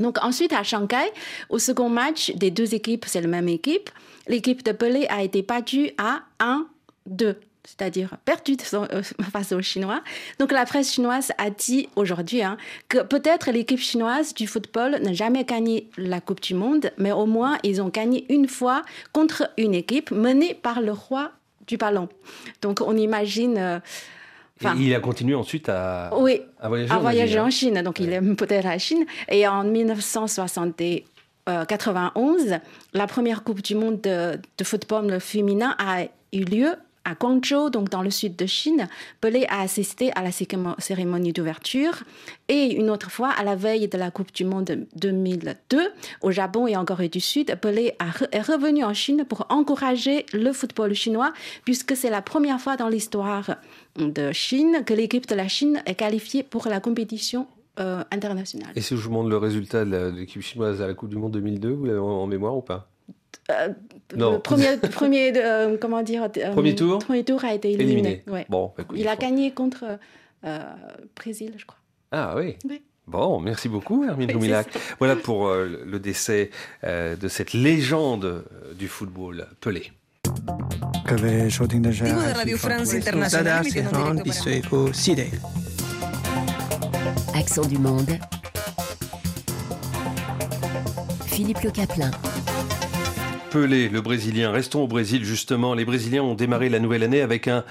Donc 0.00 0.18
ensuite 0.20 0.52
à 0.52 0.64
Shanghai, 0.64 1.12
au 1.48 1.60
second 1.60 1.88
match 1.88 2.32
des 2.34 2.50
deux 2.50 2.74
équipes, 2.74 3.04
c'est 3.06 3.20
la 3.20 3.28
même 3.28 3.48
équipe. 3.48 3.88
L'équipe 4.26 4.64
de 4.64 4.72
Pelé 4.72 5.06
a 5.10 5.22
été 5.22 5.42
battue 5.42 5.90
à 5.98 6.22
1-2 7.08 7.36
c'est-à-dire 7.64 8.16
perdue 8.24 8.56
euh, 8.74 9.02
face 9.32 9.52
aux 9.52 9.62
Chinois. 9.62 10.02
Donc 10.38 10.52
la 10.52 10.64
presse 10.64 10.92
chinoise 10.92 11.32
a 11.38 11.50
dit 11.50 11.88
aujourd'hui 11.96 12.42
hein, 12.42 12.56
que 12.88 12.98
peut-être 12.98 13.50
l'équipe 13.50 13.78
chinoise 13.78 14.34
du 14.34 14.46
football 14.46 15.00
n'a 15.02 15.12
jamais 15.12 15.44
gagné 15.44 15.88
la 15.96 16.20
Coupe 16.20 16.40
du 16.40 16.54
Monde, 16.54 16.92
mais 16.98 17.10
au 17.12 17.26
moins 17.26 17.58
ils 17.62 17.82
ont 17.82 17.88
gagné 17.88 18.26
une 18.32 18.48
fois 18.48 18.82
contre 19.12 19.50
une 19.58 19.74
équipe 19.74 20.10
menée 20.10 20.54
par 20.54 20.80
le 20.80 20.92
roi 20.92 21.30
du 21.66 21.76
ballon. 21.76 22.08
Donc 22.60 22.80
on 22.80 22.96
imagine... 22.96 23.58
Euh, 23.58 23.78
il 24.76 24.94
a 24.94 25.00
continué 25.00 25.34
ensuite 25.34 25.68
à, 25.68 26.10
voyager, 26.12 27.40
en, 27.40 27.50
Chine. 27.50 27.82
Donc, 27.82 27.98
il 27.98 28.12
aime 28.12 28.36
peut-être 28.36 28.62
la 28.62 28.78
Chine. 28.78 29.04
Et 29.28 29.48
en 29.48 29.64
1991, 29.64 32.60
la 32.92 33.06
première 33.08 33.42
Coupe 33.42 33.60
du 33.60 33.74
Monde 33.74 34.00
de, 34.02 34.38
de 34.58 34.64
football 34.64 35.18
féminin 35.18 35.74
a 35.80 36.04
eu 36.32 36.44
lieu 36.44 36.76
à 37.04 37.14
Guangzhou, 37.14 37.70
donc 37.70 37.88
dans 37.88 38.02
le 38.02 38.10
sud 38.10 38.36
de 38.36 38.46
Chine, 38.46 38.88
Pelé 39.20 39.46
a 39.48 39.60
assisté 39.60 40.12
à 40.14 40.22
la 40.22 40.30
cérémonie 40.78 41.32
d'ouverture 41.32 42.02
et 42.48 42.74
une 42.74 42.90
autre 42.90 43.10
fois, 43.10 43.30
à 43.30 43.44
la 43.44 43.56
veille 43.56 43.88
de 43.88 43.98
la 43.98 44.10
Coupe 44.10 44.32
du 44.32 44.44
Monde 44.44 44.86
2002, 44.96 45.92
au 46.20 46.30
Japon 46.30 46.66
et 46.66 46.76
en 46.76 46.84
Corée 46.84 47.08
du 47.08 47.20
Sud, 47.20 47.56
Pelé 47.60 47.94
est 48.32 48.42
revenu 48.42 48.84
en 48.84 48.94
Chine 48.94 49.24
pour 49.28 49.46
encourager 49.48 50.26
le 50.32 50.52
football 50.52 50.94
chinois, 50.94 51.32
puisque 51.64 51.96
c'est 51.96 52.10
la 52.10 52.22
première 52.22 52.60
fois 52.60 52.76
dans 52.76 52.88
l'histoire 52.88 53.56
de 53.96 54.32
Chine 54.32 54.82
que 54.84 54.94
l'équipe 54.94 55.26
de 55.26 55.34
la 55.34 55.48
Chine 55.48 55.82
est 55.86 55.94
qualifiée 55.94 56.42
pour 56.42 56.66
la 56.68 56.80
compétition 56.80 57.46
euh, 57.80 58.04
internationale. 58.10 58.72
Et 58.76 58.82
si 58.82 58.96
je 58.96 59.00
vous 59.00 59.10
montre 59.10 59.30
le 59.30 59.38
résultat 59.38 59.84
de 59.84 60.10
l'équipe 60.14 60.42
chinoise 60.42 60.82
à 60.82 60.86
la 60.86 60.94
Coupe 60.94 61.08
du 61.08 61.16
Monde 61.16 61.32
2002, 61.32 61.70
vous 61.70 61.84
l'avez 61.86 61.98
en 61.98 62.26
mémoire 62.26 62.56
ou 62.56 62.60
pas? 62.60 62.88
Euh, 63.50 63.70
le 64.14 64.38
premier, 64.38 64.76
premier 64.76 65.32
euh, 65.36 65.76
comment 65.80 66.02
dire, 66.02 66.28
euh, 66.36 66.52
premier 66.52 66.74
tour, 66.74 66.98
premier 66.98 67.24
tour 67.24 67.44
a 67.44 67.54
été 67.54 67.72
éliminé. 67.72 68.24
Bon, 68.48 68.72
bah, 68.76 68.84
il 68.94 69.08
a 69.08 69.16
gagné 69.16 69.52
contre 69.52 69.98
Brésil, 71.16 71.54
je 71.56 71.64
crois. 71.64 71.78
Ah 72.10 72.34
oui. 72.36 72.56
Bon, 73.06 73.40
merci 73.40 73.68
beaucoup 73.68 74.04
Hermine 74.04 74.32
Roumilac. 74.32 74.68
Voilà 74.98 75.16
pour 75.16 75.52
le 75.52 75.98
décès 75.98 76.50
de 76.84 77.28
cette 77.28 77.52
légende 77.52 78.44
du 78.78 78.88
football, 78.88 79.48
Pelé. 79.60 79.92
Accent 87.34 87.66
du 87.66 87.78
monde. 87.78 88.18
Philippe 91.26 91.62
Le 91.62 91.70
Caplin. 91.70 92.10
Pelé, 93.52 93.90
le 93.90 94.00
Brésilien. 94.00 94.50
Restons 94.50 94.84
au 94.84 94.86
Brésil 94.86 95.26
justement. 95.26 95.74
Les 95.74 95.84
Brésiliens 95.84 96.22
ont 96.22 96.34
démarré 96.34 96.70
la 96.70 96.78
nouvelle 96.78 97.02
année 97.02 97.20
avec 97.20 97.48
un 97.48 97.64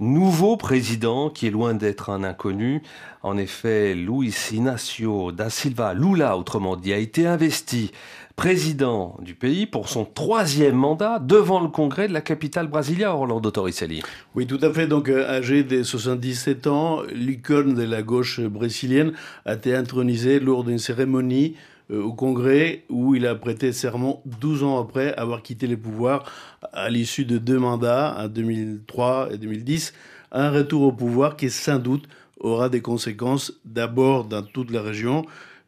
nouveau 0.00 0.56
président 0.56 1.28
qui 1.28 1.46
est 1.46 1.50
loin 1.50 1.74
d'être 1.74 2.08
un 2.08 2.24
inconnu. 2.24 2.80
En 3.22 3.36
effet, 3.36 3.94
Luis 3.94 4.34
Inácio 4.52 5.32
da 5.32 5.50
Silva 5.50 5.92
Lula, 5.92 6.38
autrement 6.38 6.74
dit, 6.74 6.94
a 6.94 6.96
été 6.96 7.26
investi 7.26 7.90
président 8.34 9.18
du 9.20 9.34
pays 9.34 9.66
pour 9.66 9.90
son 9.90 10.06
troisième 10.06 10.74
mandat 10.74 11.18
devant 11.18 11.60
le 11.60 11.68
congrès 11.68 12.08
de 12.08 12.14
la 12.14 12.22
capitale 12.22 12.68
brésilienne, 12.68 13.08
Orlando 13.08 13.50
Torricelli. 13.50 14.02
Oui, 14.34 14.46
tout 14.46 14.60
à 14.62 14.72
fait. 14.72 14.86
Donc, 14.86 15.10
euh, 15.10 15.28
âgé 15.28 15.64
de 15.64 15.82
77 15.82 16.66
ans, 16.66 17.02
l'icône 17.14 17.74
de 17.74 17.82
la 17.82 18.00
gauche 18.00 18.40
brésilienne 18.40 19.12
a 19.44 19.52
été 19.52 19.74
intronisé 19.74 20.40
lors 20.40 20.64
d'une 20.64 20.78
cérémonie 20.78 21.56
au 21.90 22.12
Congrès 22.12 22.84
où 22.88 23.14
il 23.14 23.26
a 23.26 23.34
prêté 23.34 23.72
serment 23.72 24.22
12 24.40 24.64
ans 24.64 24.80
après 24.80 25.14
avoir 25.14 25.42
quitté 25.42 25.66
les 25.66 25.76
pouvoirs 25.76 26.24
à 26.72 26.90
l'issue 26.90 27.24
de 27.24 27.38
deux 27.38 27.58
mandats 27.58 28.16
en 28.18 28.28
2003 28.28 29.28
et 29.32 29.38
2010. 29.38 29.92
Un 30.32 30.50
retour 30.50 30.82
au 30.82 30.92
pouvoir 30.92 31.36
qui 31.36 31.50
sans 31.50 31.78
doute 31.78 32.08
aura 32.40 32.68
des 32.68 32.80
conséquences 32.80 33.52
d'abord 33.64 34.24
dans 34.24 34.42
toute 34.42 34.70
la 34.70 34.82
région, 34.82 35.24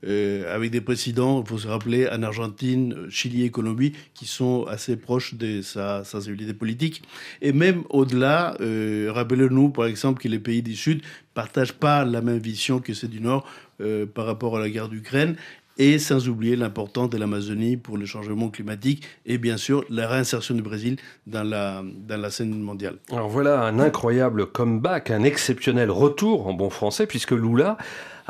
euh, 0.06 0.54
avec 0.54 0.70
des 0.70 0.80
présidents, 0.80 1.42
il 1.42 1.48
faut 1.48 1.58
se 1.58 1.66
rappeler, 1.66 2.08
en 2.08 2.22
Argentine, 2.22 2.94
Chili 3.10 3.44
et 3.44 3.50
Colombie, 3.50 3.94
qui 4.14 4.26
sont 4.26 4.64
assez 4.66 4.96
proches 4.96 5.34
de 5.34 5.60
sa 5.60 6.04
sensibilité 6.04 6.54
politique. 6.54 7.02
Et 7.42 7.52
même 7.52 7.82
au-delà, 7.90 8.56
euh, 8.60 9.10
rappelez-nous 9.12 9.70
par 9.70 9.86
exemple 9.86 10.22
que 10.22 10.28
les 10.28 10.38
pays 10.38 10.62
du 10.62 10.76
Sud 10.76 11.02
partagent 11.34 11.72
pas 11.72 12.04
la 12.04 12.20
même 12.20 12.38
vision 12.38 12.78
que 12.78 12.94
ceux 12.94 13.08
du 13.08 13.20
Nord 13.20 13.44
euh, 13.80 14.06
par 14.06 14.26
rapport 14.26 14.56
à 14.56 14.60
la 14.60 14.70
guerre 14.70 14.88
d'Ukraine 14.88 15.36
et 15.78 15.98
sans 15.98 16.28
oublier 16.28 16.56
l'importance 16.56 17.10
de 17.10 17.16
l'Amazonie 17.16 17.76
pour 17.76 17.96
le 17.96 18.06
changement 18.06 18.50
climatique 18.50 19.04
et 19.26 19.38
bien 19.38 19.56
sûr 19.56 19.84
la 19.88 20.08
réinsertion 20.08 20.54
du 20.54 20.62
Brésil 20.62 20.96
dans 21.26 21.44
la, 21.44 21.82
dans 21.84 22.20
la 22.20 22.30
scène 22.30 22.58
mondiale. 22.60 22.98
Alors 23.12 23.28
voilà 23.28 23.62
un 23.62 23.78
incroyable 23.78 24.46
comeback, 24.46 25.10
un 25.10 25.22
exceptionnel 25.22 25.90
retour 25.90 26.46
en 26.46 26.52
bon 26.52 26.70
français 26.70 27.06
puisque 27.06 27.32
Lula 27.32 27.78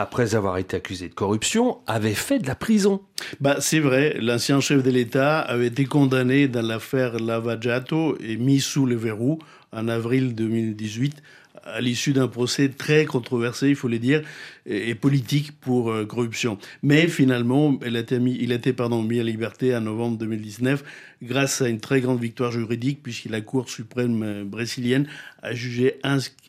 après 0.00 0.36
avoir 0.36 0.58
été 0.58 0.76
accusé 0.76 1.08
de 1.08 1.14
corruption, 1.14 1.78
avait 1.88 2.14
fait 2.14 2.38
de 2.38 2.46
la 2.46 2.54
prison. 2.54 3.02
Bah, 3.40 3.56
c'est 3.58 3.80
vrai, 3.80 4.16
l'ancien 4.20 4.60
chef 4.60 4.84
de 4.84 4.90
l'État 4.90 5.40
avait 5.40 5.66
été 5.66 5.86
condamné 5.86 6.46
dans 6.46 6.62
l'affaire 6.62 7.18
Lava 7.18 7.58
Jato 7.60 8.16
et 8.20 8.36
mis 8.36 8.60
sous 8.60 8.86
le 8.86 8.94
verrou 8.94 9.40
en 9.72 9.88
avril 9.88 10.36
2018 10.36 11.20
à 11.64 11.80
l'issue 11.80 12.12
d'un 12.12 12.28
procès 12.28 12.68
très 12.68 13.04
controversé, 13.04 13.68
il 13.68 13.76
faut 13.76 13.88
le 13.88 13.98
dire, 13.98 14.22
et, 14.68 14.94
politique 14.94 15.58
pour 15.60 15.90
euh, 15.90 16.04
corruption. 16.04 16.58
Mais 16.82 17.08
finalement, 17.08 17.78
il 17.84 17.96
a 17.96 18.00
été, 18.00 18.18
mis, 18.18 18.36
il 18.38 18.52
a 18.52 18.56
été 18.56 18.72
pardon, 18.72 19.02
mis 19.02 19.18
à 19.18 19.24
liberté 19.24 19.74
en 19.74 19.80
novembre 19.80 20.18
2019 20.18 20.84
grâce 21.22 21.62
à 21.62 21.68
une 21.68 21.80
très 21.80 22.00
grande 22.00 22.20
victoire 22.20 22.52
juridique 22.52 23.02
puisque 23.02 23.26
la 23.26 23.40
Cour 23.40 23.68
suprême 23.68 24.22
euh, 24.22 24.44
brésilienne 24.44 25.08
a 25.42 25.54
jugé 25.54 25.98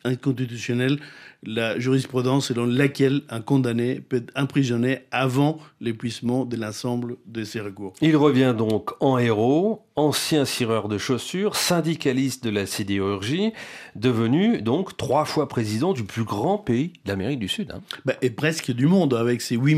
inconstitutionnel 0.04 0.98
la 1.42 1.78
jurisprudence 1.78 2.48
selon 2.48 2.66
laquelle 2.66 3.22
un 3.30 3.40
condamné 3.40 4.00
peut 4.00 4.16
être 4.16 4.32
emprisonné 4.36 5.00
avant 5.10 5.58
l'épuisement 5.80 6.44
de 6.44 6.56
l'ensemble 6.56 7.16
de 7.26 7.44
ses 7.44 7.60
recours. 7.60 7.94
Il 8.02 8.16
revient 8.16 8.54
donc 8.56 8.90
en 9.00 9.18
héros, 9.18 9.82
ancien 9.96 10.44
cireur 10.44 10.88
de 10.88 10.98
chaussures, 10.98 11.56
syndicaliste 11.56 12.44
de 12.44 12.50
la 12.50 12.66
sidérurgie, 12.66 13.52
devenu 13.96 14.60
donc 14.60 14.96
trois 14.96 15.24
fois 15.24 15.48
président 15.48 15.92
du 15.92 16.04
plus 16.04 16.24
grand 16.24 16.58
pays 16.58 16.92
d'Amérique 17.06 17.38
du 17.38 17.48
Sud. 17.48 17.72
Hein. 17.72 17.80
Bah, 18.04 18.09
et 18.22 18.30
presque 18.30 18.72
du 18.72 18.86
monde, 18.86 19.14
avec 19.14 19.40
ses 19.40 19.56
8 19.56 19.76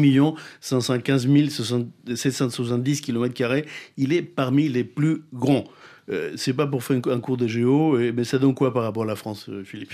115 0.61 1.29
770 2.15 3.01
km, 3.01 3.65
il 3.97 4.13
est 4.13 4.23
parmi 4.23 4.69
les 4.69 4.85
plus 4.85 5.23
grands. 5.33 5.65
Euh, 6.11 6.33
c'est 6.37 6.53
pas 6.53 6.67
pour 6.67 6.83
faire 6.83 7.01
un 7.07 7.21
cours 7.21 7.37
de 7.37 7.47
géo, 7.47 7.97
mais 7.97 8.25
ça 8.25 8.39
donne 8.39 8.55
quoi 8.55 8.73
par 8.73 8.83
rapport 8.83 9.05
à 9.05 9.07
la 9.07 9.17
France, 9.17 9.49
euh, 9.49 9.63
Philippe? 9.65 9.93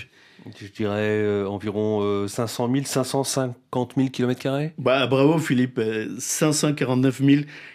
Je 0.59 0.67
dirais 0.67 1.19
euh, 1.21 1.45
environ 1.47 2.25
500 2.27 2.71
000, 2.71 2.85
550 2.85 3.93
000 3.97 4.07
km 4.07 4.71
bah, 4.77 5.05
Bravo 5.05 5.37
Philippe, 5.37 5.81
549 6.17 7.21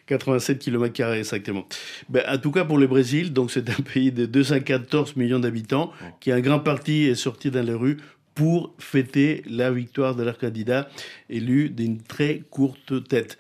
087 0.07 0.59
km 0.59 1.13
exactement. 1.13 1.67
Bah, 2.09 2.21
en 2.27 2.39
tout 2.39 2.51
cas 2.51 2.65
pour 2.65 2.79
le 2.79 2.87
Brésil, 2.87 3.35
donc 3.35 3.51
c'est 3.51 3.69
un 3.69 3.83
pays 3.83 4.13
de 4.13 4.25
214 4.25 5.17
millions 5.17 5.41
d'habitants, 5.41 5.93
qui 6.21 6.33
un 6.33 6.41
grand 6.41 6.59
parti 6.59 7.05
est 7.05 7.15
sorti 7.15 7.51
dans 7.51 7.65
les 7.65 7.75
rues 7.75 7.99
pour 8.35 8.75
fêter 8.79 9.43
la 9.49 9.71
victoire 9.71 10.15
de 10.17 10.23
leur 10.23 10.39
candidat 10.39 10.89
élu 11.31 11.71
d'une 11.71 12.01
très 12.03 12.43
courte 12.51 13.07
tête 13.09 13.39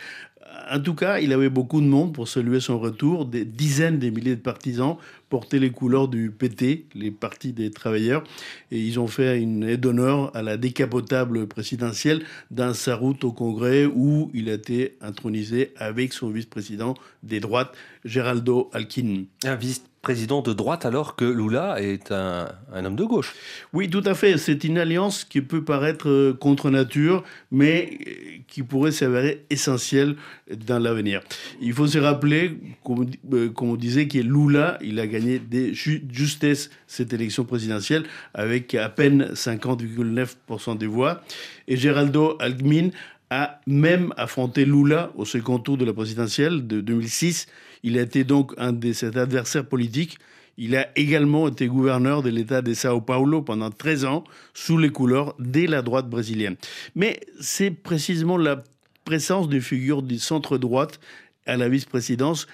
en 0.70 0.80
tout 0.80 0.94
cas, 0.94 1.18
il 1.18 1.32
avait 1.32 1.48
beaucoup 1.48 1.80
de 1.80 1.86
monde 1.86 2.14
pour 2.14 2.28
saluer 2.28 2.60
son 2.60 2.78
retour. 2.78 3.26
Des 3.26 3.44
dizaines 3.44 3.98
de 3.98 4.08
milliers 4.10 4.36
de 4.36 4.40
partisans 4.40 4.96
portaient 5.34 5.58
les 5.58 5.72
couleurs 5.72 6.06
du 6.06 6.30
PT, 6.30 6.86
les 6.94 7.10
partis 7.10 7.52
des 7.52 7.72
travailleurs, 7.72 8.22
et 8.70 8.78
ils 8.78 9.00
ont 9.00 9.08
fait 9.08 9.40
une 9.40 9.64
aide 9.64 9.80
d'honneur 9.80 10.30
à 10.36 10.42
la 10.42 10.56
décapotable 10.56 11.48
présidentielle 11.48 12.22
dans 12.52 12.72
sa 12.72 12.94
route 12.94 13.24
au 13.24 13.32
Congrès 13.32 13.84
où 13.84 14.30
il 14.32 14.48
a 14.48 14.52
été 14.52 14.96
intronisé 15.00 15.72
avec 15.76 16.12
son 16.12 16.28
vice-président 16.28 16.94
des 17.24 17.40
droites, 17.40 17.74
Geraldo 18.04 18.70
Alquin. 18.72 19.24
Un 19.42 19.56
vice 19.56 19.82
président 20.04 20.42
de 20.42 20.52
droite 20.52 20.84
alors 20.84 21.16
que 21.16 21.24
Lula 21.24 21.80
est 21.80 22.12
un, 22.12 22.46
homme 22.72 22.94
de 22.94 23.04
gauche. 23.04 23.34
Oui, 23.72 23.88
tout 23.88 24.02
à 24.04 24.14
fait. 24.14 24.36
C'est 24.36 24.62
une 24.62 24.76
alliance 24.76 25.24
qui 25.24 25.40
peut 25.40 25.64
paraître 25.64 26.10
euh, 26.10 26.34
contre 26.38 26.70
nature, 26.70 27.24
mais 27.50 27.98
euh, 28.06 28.12
qui 28.46 28.62
pourrait 28.62 28.92
s'avérer 28.92 29.46
essentielle 29.48 30.16
dans 30.68 30.78
l'avenir. 30.78 31.22
Il 31.60 31.72
faut 31.72 31.86
se 31.86 31.98
rappeler, 31.98 32.58
comme, 32.84 33.06
euh, 33.32 33.50
on 33.62 33.76
disait, 33.76 34.06
que 34.06 34.18
Lula, 34.18 34.78
il 34.82 35.00
a 35.00 35.06
gagné 35.06 35.23
de 35.24 35.72
justesse 35.72 36.70
cette 36.86 37.12
élection 37.12 37.44
présidentielle 37.44 38.04
avec 38.32 38.74
à 38.74 38.88
peine 38.88 39.32
50,9% 39.32 40.78
des 40.78 40.86
voix. 40.86 41.22
Et 41.68 41.76
Geraldo 41.76 42.36
Alckmin 42.40 42.90
a 43.30 43.60
même 43.66 44.12
affronté 44.16 44.64
Lula 44.64 45.10
au 45.16 45.24
second 45.24 45.58
tour 45.58 45.76
de 45.76 45.84
la 45.84 45.92
présidentielle 45.92 46.66
de 46.66 46.80
2006 46.80 47.46
il 47.84 47.98
a 47.98 48.02
été 48.02 48.24
donc 48.24 48.54
un 48.56 48.72
de 48.72 48.92
ses 48.92 49.16
adversaires 49.18 49.66
politiques. 49.66 50.18
Il 50.56 50.74
a 50.74 50.88
également 50.96 51.48
été 51.48 51.66
gouverneur 51.66 52.22
de 52.22 52.30
l'État 52.30 52.62
de 52.62 52.72
Sao 52.72 53.00
Paulo 53.02 53.42
pendant 53.42 53.70
13 53.70 54.06
ans, 54.06 54.24
sous 54.54 54.78
les 54.78 54.88
couleurs 54.88 55.34
de 55.38 55.68
la 55.68 55.82
droite 55.82 56.08
brésilienne. 56.08 56.56
Mais 56.94 57.20
c'est 57.40 57.70
précisément 57.70 58.38
la 58.38 58.64
présence 59.04 59.50
de 59.50 59.60
figures 59.60 60.02
du 60.02 60.18
centre-droite 60.18 60.98
à 61.44 61.58
la 61.58 61.68
vice-présidence 61.68 62.46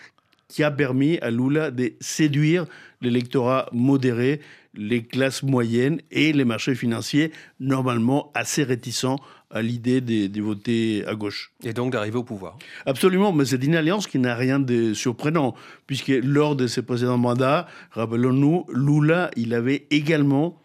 qui 0.50 0.64
a 0.64 0.70
permis 0.70 1.18
à 1.20 1.30
Lula 1.30 1.70
de 1.70 1.92
séduire 2.00 2.66
l'électorat 3.00 3.68
modéré, 3.72 4.40
les 4.74 5.04
classes 5.04 5.42
moyennes 5.42 6.00
et 6.10 6.32
les 6.32 6.44
marchés 6.44 6.74
financiers, 6.74 7.30
normalement 7.60 8.30
assez 8.34 8.64
réticents 8.64 9.20
à 9.52 9.62
l'idée 9.62 10.00
de, 10.00 10.42
voter 10.42 11.04
à 11.06 11.14
gauche. 11.14 11.52
Et 11.62 11.72
donc 11.72 11.92
d'arriver 11.92 12.18
au 12.18 12.24
pouvoir. 12.24 12.58
Absolument, 12.84 13.32
mais 13.32 13.44
c'est 13.44 13.62
une 13.64 13.76
alliance 13.76 14.06
qui 14.06 14.18
n'a 14.18 14.34
rien 14.34 14.58
de 14.58 14.92
surprenant, 14.92 15.54
puisque 15.86 16.12
lors 16.22 16.56
de 16.56 16.66
ses 16.66 16.82
précédents 16.82 17.18
mandats, 17.18 17.66
rappelons-nous, 17.92 18.66
Lula, 18.72 19.30
il 19.36 19.54
avait 19.54 19.86
également 19.90 20.60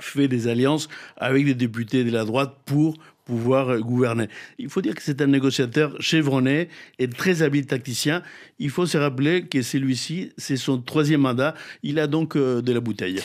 fait 0.00 0.28
des 0.28 0.48
alliances 0.48 0.88
avec 1.16 1.44
des 1.44 1.54
députés 1.54 2.04
de 2.04 2.10
la 2.10 2.24
droite 2.24 2.54
pour 2.66 2.96
pouvoir 3.26 3.78
gouverner. 3.80 4.28
Il 4.58 4.70
faut 4.70 4.80
dire 4.80 4.94
que 4.94 5.02
c'est 5.02 5.20
un 5.20 5.26
négociateur 5.26 5.94
chevronné 6.00 6.68
et 6.98 7.08
très 7.08 7.42
habile 7.42 7.66
tacticien. 7.66 8.22
Il 8.58 8.70
faut 8.70 8.86
se 8.86 8.96
rappeler 8.96 9.46
que 9.46 9.60
celui-ci, 9.60 10.32
c'est 10.38 10.56
son 10.56 10.80
troisième 10.80 11.20
mandat. 11.22 11.54
Il 11.82 11.98
a 11.98 12.06
donc 12.06 12.36
euh, 12.36 12.62
de 12.62 12.72
la 12.72 12.80
bouteille. 12.80 13.20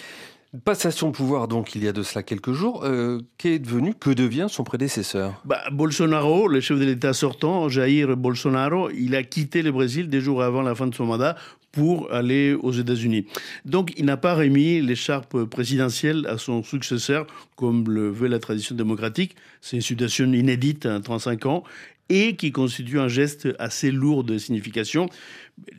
Passation 0.66 1.12
de 1.12 1.16
pouvoir 1.16 1.48
donc 1.48 1.76
il 1.76 1.84
y 1.86 1.88
a 1.88 1.94
de 1.94 2.04
cela 2.04 2.24
quelques 2.24 2.52
jours. 2.52 2.84
Euh, 2.84 3.22
qu'est 3.38 3.60
devenu, 3.60 3.94
que 3.94 4.10
devient 4.10 4.48
son 4.50 4.66
prédécesseur? 4.66 5.42
Bah, 5.46 5.62
Bolsonaro, 5.72 6.50
le 6.50 6.60
chef 6.60 6.78
de 6.78 6.84
l'État 6.84 7.14
sortant, 7.14 7.70
Jair 7.70 8.18
Bolsonaro, 8.18 8.90
il 8.90 9.16
a 9.16 9.24
quitté 9.24 9.62
le 9.62 9.72
Brésil 9.72 10.10
des 10.10 10.20
jours 10.20 10.44
avant 10.44 10.62
la 10.62 10.76
fin 10.76 10.88
de 10.88 10.96
son 10.96 11.06
mandat 11.06 11.38
pour 11.72 12.12
aller 12.12 12.54
aux 12.54 12.72
États-Unis. 12.72 13.26
Donc 13.66 13.94
il 13.98 14.06
n'a 14.06 14.18
pas 14.18 14.36
remis 14.36 14.82
l'écharpe 14.82 15.46
présidentielle 15.46 16.26
à 16.28 16.38
son 16.38 16.64
successeur, 16.64 17.28
comme 17.56 17.90
le 17.90 18.10
veut 18.10 18.28
la 18.28 18.40
tradition 18.40 18.76
démocratique. 18.76 19.36
C'est 19.62 19.78
une 19.78 19.82
situation 19.82 20.26
inédite 20.32 20.86
en 20.86 21.02
35 21.02 21.46
ans 21.46 21.64
et 22.12 22.36
qui 22.36 22.52
constitue 22.52 23.00
un 23.00 23.08
geste 23.08 23.48
assez 23.58 23.90
lourd 23.90 24.26
de 24.26 24.38
signification. 24.38 25.08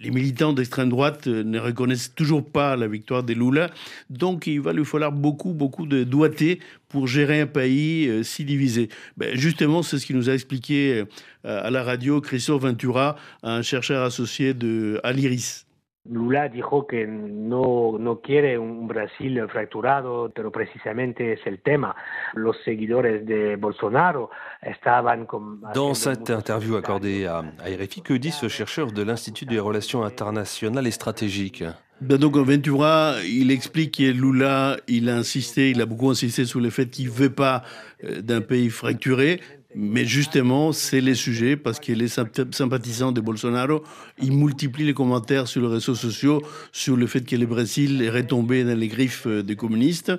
Les 0.01 0.11
militants 0.11 0.55
d'extrême 0.55 0.89
droite 0.89 1.27
ne 1.27 1.59
reconnaissent 1.59 2.15
toujours 2.15 2.43
pas 2.43 2.75
la 2.75 2.89
victoire 2.89 3.23
de 3.23 3.35
Lula, 3.35 3.71
donc 4.09 4.47
il 4.47 4.61
va 4.63 4.73
lui 4.73 4.87
falloir 4.87 5.13
beaucoup, 5.13 5.53
beaucoup 5.53 5.85
de 5.85 6.05
doigté 6.05 6.61
pour 6.89 7.07
gérer 7.07 7.43
un 7.43 7.47
pays 7.47 8.09
euh, 8.09 8.23
si 8.23 8.45
divisé. 8.47 8.89
Ben, 9.19 9.37
justement, 9.37 9.83
c'est 9.83 9.99
ce 9.99 10.07
qui 10.07 10.15
nous 10.15 10.31
a 10.31 10.33
expliqué 10.33 11.05
euh, 11.45 11.67
à 11.67 11.71
la 11.71 11.83
radio 11.83 12.23
Christophe 12.23 12.63
Ventura, 12.63 13.17
un 13.43 13.61
chercheur 13.61 14.03
associé 14.03 14.55
de 14.55 15.01
Aliris. 15.05 15.67
Lula 16.05 16.49
dijo 16.49 16.87
que 16.87 17.07
no, 17.07 17.97
no 17.99 18.21
quiere 18.21 18.59
un 18.59 18.89
Brasil 18.89 19.41
fracturado, 19.49 20.33
pero 20.35 20.51
precisamente 20.51 21.35
es 21.35 21.47
el 21.47 21.61
tema. 21.61 21.95
Los 22.35 22.57
seguidores 22.65 23.25
de 23.25 23.55
Bolsonaro 23.55 24.31
estaban 24.61 25.27
con... 25.27 25.61
Dans 25.75 25.95
cette 25.95 26.31
interview 26.31 26.77
accordée 26.77 27.27
à, 27.27 27.39
à 27.39 27.69
RFI, 27.69 28.03
que 28.03 28.15
dit 28.15 28.33
ce 28.33 28.49
chercheur 28.49 28.91
de 28.91 29.03
l'Institut 29.03 29.47
des 29.47 29.61
relations 29.61 30.03
internationales 30.03 30.89
et 30.89 30.91
stratégiques? 30.91 31.65
Ben 32.01 32.19
donc 32.19 32.37
Ventura, 32.37 33.15
il 33.25 33.53
explique 33.53 33.99
que 33.99 34.03
Lula, 34.03 34.77
il 34.89 35.09
a 35.09 35.15
insisté, 35.15 35.71
il 35.71 35.81
a 35.81 35.87
beaucoup 35.87 36.11
insisté 36.11 36.45
sur 36.45 36.59
le 36.59 36.69
fait 36.71 36.87
qu'il 36.91 37.07
ne 37.07 37.13
veut 37.13 37.31
pas 37.31 37.63
euh, 38.03 38.21
d'un 38.21 38.41
pays 38.41 38.71
fracturé, 38.71 39.41
mais 39.75 40.05
justement, 40.05 40.73
c'est 40.73 41.01
les 41.01 41.15
sujets, 41.15 41.57
parce 41.57 41.81
que 41.81 41.93
les 41.93 42.09
sympathisants 42.09 43.13
de 43.13 43.21
Bolsonaro, 43.21 43.83
ils 44.21 44.33
multiplient 44.33 44.85
les 44.85 44.95
commentaires 44.95 45.49
sur 45.49 45.63
les 45.63 45.69
réseaux 45.69 45.95
sociaux 45.95 46.43
sur 46.73 46.97
le 46.97 47.07
fait 47.07 47.23
que 47.23 47.37
le 47.37 47.47
Brésil 47.47 48.03
est 48.03 48.11
retombé 48.11 48.65
dans 48.65 48.79
les 48.79 48.89
griffes 48.89 49.27
euh, 49.27 49.43
des 49.43 49.57
communistes. 49.57 50.13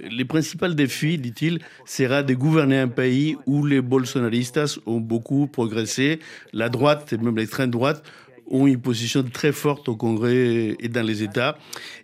Les 0.00 0.24
principaux 0.24 0.68
défis, 0.68 1.18
dit-il, 1.18 1.58
sera 1.84 2.22
de 2.22 2.34
gouverner 2.34 2.78
un 2.78 2.88
pays 2.88 3.36
où 3.46 3.66
les 3.66 3.80
bolsonaristas 3.80 4.78
ont 4.86 5.00
beaucoup 5.00 5.46
progressé, 5.46 6.20
la 6.52 6.68
droite 6.68 7.12
et 7.12 7.18
même 7.18 7.36
l'extrême 7.36 7.70
droite 7.70 8.02
ont 8.52 8.66
une 8.66 8.80
position 8.80 9.22
très 9.24 9.50
forte 9.50 9.88
au 9.88 9.96
Congrès 9.96 10.76
et 10.78 10.88
dans 10.88 11.04
les 11.04 11.22
États. 11.22 11.56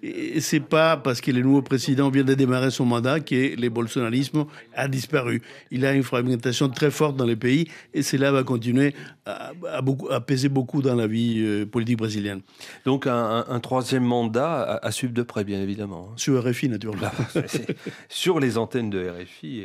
Et 0.03 0.41
c'est 0.41 0.61
pas 0.61 0.97
parce 0.97 1.21
que 1.21 1.31
le 1.31 1.43
nouveau 1.43 1.63
président 1.63 2.09
vient 2.11 2.25
de 2.25 2.35
démarrer 2.35 2.71
son 2.71 2.87
mandat 2.87 3.21
que 3.21 3.55
le 3.55 3.69
bolsonarisme 3.69 4.47
a 4.75 4.89
disparu. 4.89 5.43
Il 5.71 5.85
a 5.85 5.93
une 5.93 6.03
fragmentation 6.03 6.69
très 6.71 6.91
forte 6.91 7.17
dans 7.17 7.27
le 7.27 7.37
pays 7.37 7.69
et 7.93 8.03
cela 8.03 8.33
va 8.33 8.43
continuer 8.43 8.95
à, 9.27 9.83
beaucoup, 9.83 10.11
à 10.11 10.21
peser 10.21 10.49
beaucoup 10.49 10.81
dans 10.81 10.95
la 10.95 11.07
vie 11.07 11.41
euh, 11.41 11.67
politique 11.67 11.99
brésilienne. 11.99 12.41
Donc 12.87 13.07
un, 13.07 13.61
troisième 13.61 14.05
mandat 14.05 14.81
à, 14.83 14.91
suivre 14.91 15.13
de 15.13 15.23
près, 15.23 15.45
bien 15.45 15.61
évidemment. 15.61 16.09
Hein. 16.11 16.15
Sur 16.17 16.43
RFI, 16.43 16.71
naturellement. 16.71 17.11
Bah, 17.35 17.43
sur 18.09 18.41
les 18.41 18.57
antennes 18.57 18.89
de 18.89 19.07
RFI, 19.11 19.65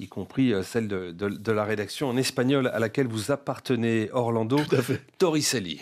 y 0.00 0.08
compris 0.08 0.52
euh, 0.52 0.62
celle 0.62 0.88
de, 0.88 1.12
de, 1.12 1.52
la 1.52 1.64
rédaction 1.64 2.08
en 2.08 2.16
espagnol 2.16 2.68
à 2.72 2.80
laquelle 2.80 3.06
vous 3.06 3.30
appartenez, 3.30 4.08
Orlando 4.12 4.58
Torricelli. 5.18 5.80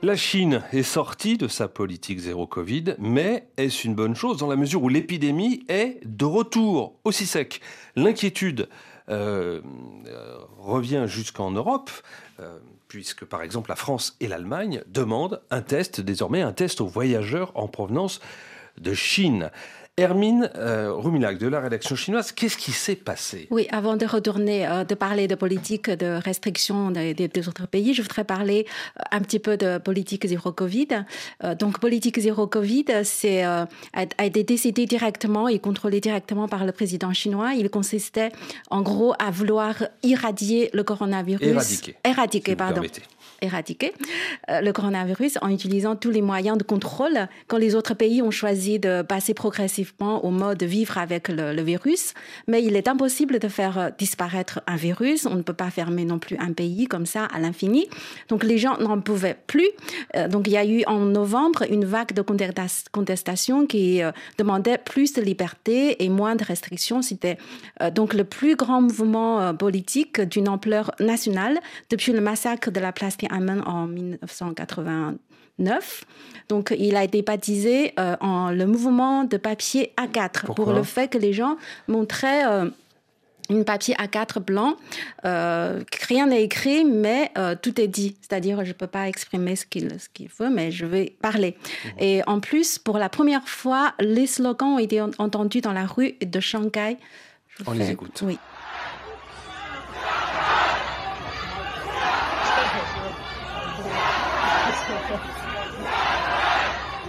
La 0.00 0.16
Chine 0.16 0.62
est 0.72 0.84
sortie 0.84 1.36
de 1.36 1.48
sa 1.48 1.68
politique 1.68 2.20
zéro 2.20 2.46
Covid, 2.46 2.94
mais 2.98 3.48
est-ce 3.56 3.86
une 3.86 3.94
bonne 3.94 4.14
chose 4.14 4.38
dans 4.38 4.46
la 4.46 4.56
mesure 4.56 4.82
où 4.82 4.88
l'épidémie 4.88 5.66
est 5.68 6.00
de 6.04 6.24
retour 6.24 6.94
aussi 7.04 7.26
sec? 7.26 7.60
L'inquiétude 7.96 8.68
euh, 9.10 9.60
euh, 10.06 10.38
revient 10.56 11.04
jusqu'en 11.06 11.50
Europe, 11.50 11.90
euh, 12.40 12.58
puisque 12.86 13.24
par 13.24 13.42
exemple 13.42 13.70
la 13.70 13.76
France 13.76 14.16
et 14.20 14.28
l'Allemagne 14.28 14.82
demandent 14.86 15.42
un 15.50 15.62
test, 15.62 16.00
désormais 16.00 16.42
un 16.42 16.52
test 16.52 16.80
aux 16.80 16.86
voyageurs 16.86 17.50
en 17.54 17.68
provenance 17.68 18.20
de 18.80 18.94
Chine. 18.94 19.50
Hermine 19.98 20.48
euh, 20.56 20.92
de 21.38 21.48
la 21.48 21.60
rédaction 21.60 21.96
chinoise, 21.96 22.30
qu'est-ce 22.32 22.56
qui 22.56 22.70
s'est 22.70 22.94
passé? 22.94 23.48
Oui, 23.50 23.66
avant 23.70 23.96
de 23.96 24.06
retourner, 24.06 24.66
euh, 24.66 24.84
de 24.84 24.94
parler 24.94 25.26
de 25.26 25.34
politique 25.34 25.90
de 25.90 26.20
restriction 26.24 26.90
des, 26.92 27.48
autres 27.48 27.66
pays, 27.66 27.94
je 27.94 28.02
voudrais 28.02 28.24
parler 28.24 28.66
euh, 28.98 29.02
un 29.10 29.20
petit 29.20 29.40
peu 29.40 29.56
de 29.56 29.78
politique 29.78 30.26
zéro 30.26 30.52
Covid. 30.52 31.04
donc, 31.58 31.80
politique 31.80 32.18
zéro 32.20 32.46
Covid, 32.46 32.86
c'est 33.02 33.42
a, 33.42 33.66
été 34.20 34.44
décidé 34.44 34.86
directement 34.86 35.48
et 35.48 35.58
contrôlé 35.58 36.00
directement 36.00 36.46
par 36.48 36.64
le 36.64 36.72
président 36.72 37.12
chinois. 37.12 37.54
Il 37.54 37.68
consistait 37.70 38.30
en 38.70 38.82
gros 38.82 39.14
à 39.18 39.30
vouloir 39.30 39.74
irradier 40.02 40.70
le 40.72 40.84
coronavirus. 40.84 41.42
Éradiquer. 41.42 41.96
Éradiquer, 42.04 42.56
pardon 42.56 42.82
éradiquer 43.42 43.92
euh, 44.50 44.60
le 44.60 44.72
coronavirus 44.72 45.38
en 45.42 45.48
utilisant 45.48 45.96
tous 45.96 46.10
les 46.10 46.22
moyens 46.22 46.58
de 46.58 46.62
contrôle 46.62 47.28
quand 47.46 47.56
les 47.56 47.74
autres 47.74 47.94
pays 47.94 48.22
ont 48.22 48.30
choisi 48.30 48.78
de 48.78 49.02
passer 49.02 49.34
progressivement 49.34 50.24
au 50.24 50.30
mode 50.30 50.58
de 50.58 50.66
vivre 50.66 50.98
avec 50.98 51.28
le, 51.28 51.58
virus. 51.62 52.14
Mais 52.46 52.62
il 52.62 52.76
est 52.76 52.88
impossible 52.88 53.38
de 53.38 53.48
faire 53.48 53.78
euh, 53.78 53.90
disparaître 53.98 54.60
un 54.66 54.76
virus. 54.76 55.26
On 55.26 55.34
ne 55.34 55.42
peut 55.42 55.52
pas 55.52 55.70
fermer 55.70 56.04
non 56.04 56.18
plus 56.18 56.36
un 56.38 56.52
pays 56.52 56.86
comme 56.86 57.06
ça 57.06 57.24
à 57.26 57.38
l'infini. 57.40 57.88
Donc 58.28 58.44
les 58.44 58.58
gens 58.58 58.78
n'en 58.78 59.00
pouvaient 59.00 59.36
plus. 59.46 59.68
Euh, 60.16 60.28
donc 60.28 60.46
il 60.46 60.52
y 60.52 60.56
a 60.56 60.64
eu 60.64 60.84
en 60.86 61.00
novembre 61.00 61.64
une 61.70 61.84
vague 61.84 62.12
de 62.12 62.22
contestation 62.92 63.66
qui 63.66 64.00
demandait 64.38 64.78
plus 64.78 65.12
de 65.12 65.22
liberté 65.22 66.02
et 66.04 66.08
moins 66.08 66.36
de 66.36 66.44
restrictions. 66.44 67.02
C'était 67.02 67.38
donc 67.94 68.14
le 68.14 68.24
plus 68.24 68.56
grand 68.56 68.80
mouvement 68.80 69.54
politique 69.54 70.20
d'une 70.20 70.48
ampleur 70.48 70.92
nationale 71.00 71.58
depuis 71.90 72.12
le 72.12 72.20
massacre 72.20 72.70
de 72.70 72.80
la 72.80 72.92
place 72.92 73.16
en 73.30 73.86
1989. 73.86 76.04
Donc, 76.48 76.74
il 76.78 76.96
a 76.96 77.04
été 77.04 77.22
baptisé 77.22 77.92
euh, 77.98 78.16
en 78.20 78.50
le 78.50 78.66
mouvement 78.66 79.24
de 79.24 79.36
papier 79.36 79.92
A4 79.96 80.54
pour 80.54 80.72
le 80.72 80.82
fait 80.82 81.08
que 81.08 81.18
les 81.18 81.32
gens 81.32 81.56
montraient 81.88 82.46
euh, 82.46 82.70
une 83.50 83.64
papier 83.64 83.94
A4 83.96 84.40
blanc. 84.40 84.76
Euh, 85.24 85.82
rien 86.06 86.26
n'est 86.26 86.42
écrit, 86.42 86.84
mais 86.84 87.32
tout 87.62 87.80
est 87.80 87.88
dit. 87.88 88.16
C'est-à-dire, 88.20 88.64
je 88.64 88.68
ne 88.68 88.74
peux 88.74 88.86
pas 88.86 89.08
exprimer 89.08 89.56
ce 89.56 89.66
qu'il 89.66 89.88
veut, 90.38 90.50
mais 90.50 90.70
je 90.70 90.86
vais 90.86 91.16
parler. 91.20 91.56
Mhm. 91.84 91.90
Et 91.98 92.22
en 92.26 92.40
plus, 92.40 92.78
pour 92.78 92.98
la 92.98 93.08
première 93.08 93.48
fois, 93.48 93.94
les 94.00 94.26
slogans 94.26 94.74
ont 94.74 94.78
été 94.78 95.00
entendus 95.00 95.60
dans 95.60 95.72
la 95.72 95.86
rue 95.86 96.14
de 96.20 96.40
Shanghai. 96.40 96.98
On 97.66 97.72
les 97.72 97.90
écoute. 97.90 98.22
Oui. 98.24 98.38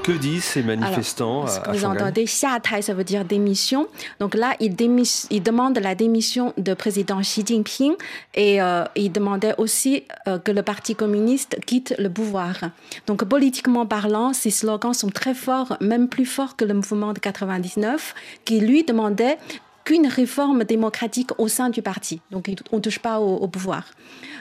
Que 0.04 0.12
disent 0.12 0.44
ces 0.44 0.64
manifestants 0.64 1.48
Ce 1.48 1.60
que 1.60 1.72
vous 1.72 1.86
entendez, 1.86 2.24
Xiatai, 2.24 2.82
ça 2.82 2.94
veut 2.94 3.04
dire 3.04 3.26
démission. 3.26 3.88
Donc 4.20 4.34
là, 4.34 4.56
ils, 4.60 4.76
demandent 4.76 5.80
la 5.80 5.96
démission 5.96 6.54
du 6.58 6.74
président 6.76 7.20
Xi 7.22 7.44
Jinping 7.46 7.94
et 8.34 8.62
euh, 8.62 8.86
ils 8.96 9.12
demandaient 9.12 9.56
aussi 9.58 10.04
euh, 10.28 10.40
que 10.40 10.52
le 10.52 10.64
Parti 10.64 10.96
communiste 10.96 11.60
quitte 11.66 11.96
le 12.00 12.10
pouvoir. 12.10 12.56
Donc 13.08 13.24
politiquement 13.26 13.86
parlant, 13.86 14.34
ces 14.34 14.52
slogans 14.52 14.94
sont 14.94 15.10
très 15.10 15.34
forts, 15.34 15.78
même 15.82 16.08
plus 16.08 16.26
forts 16.26 16.56
que 16.56 16.66
le 16.66 16.74
mouvement 16.74 17.14
de 17.14 17.20
99, 17.20 18.16
qui 18.46 18.60
lui 18.60 18.84
demandait 18.84 19.38
qu'une 19.90 20.06
réforme 20.06 20.66
démocratique 20.66 21.32
au 21.40 21.48
sein 21.48 21.72
du 21.72 21.82
parti. 21.82 22.22
Donc 22.30 22.48
on 22.72 22.76
ne 22.76 22.82
touche 22.82 23.00
pas 23.00 23.20
au 23.20 23.48
pouvoir. 23.48 23.86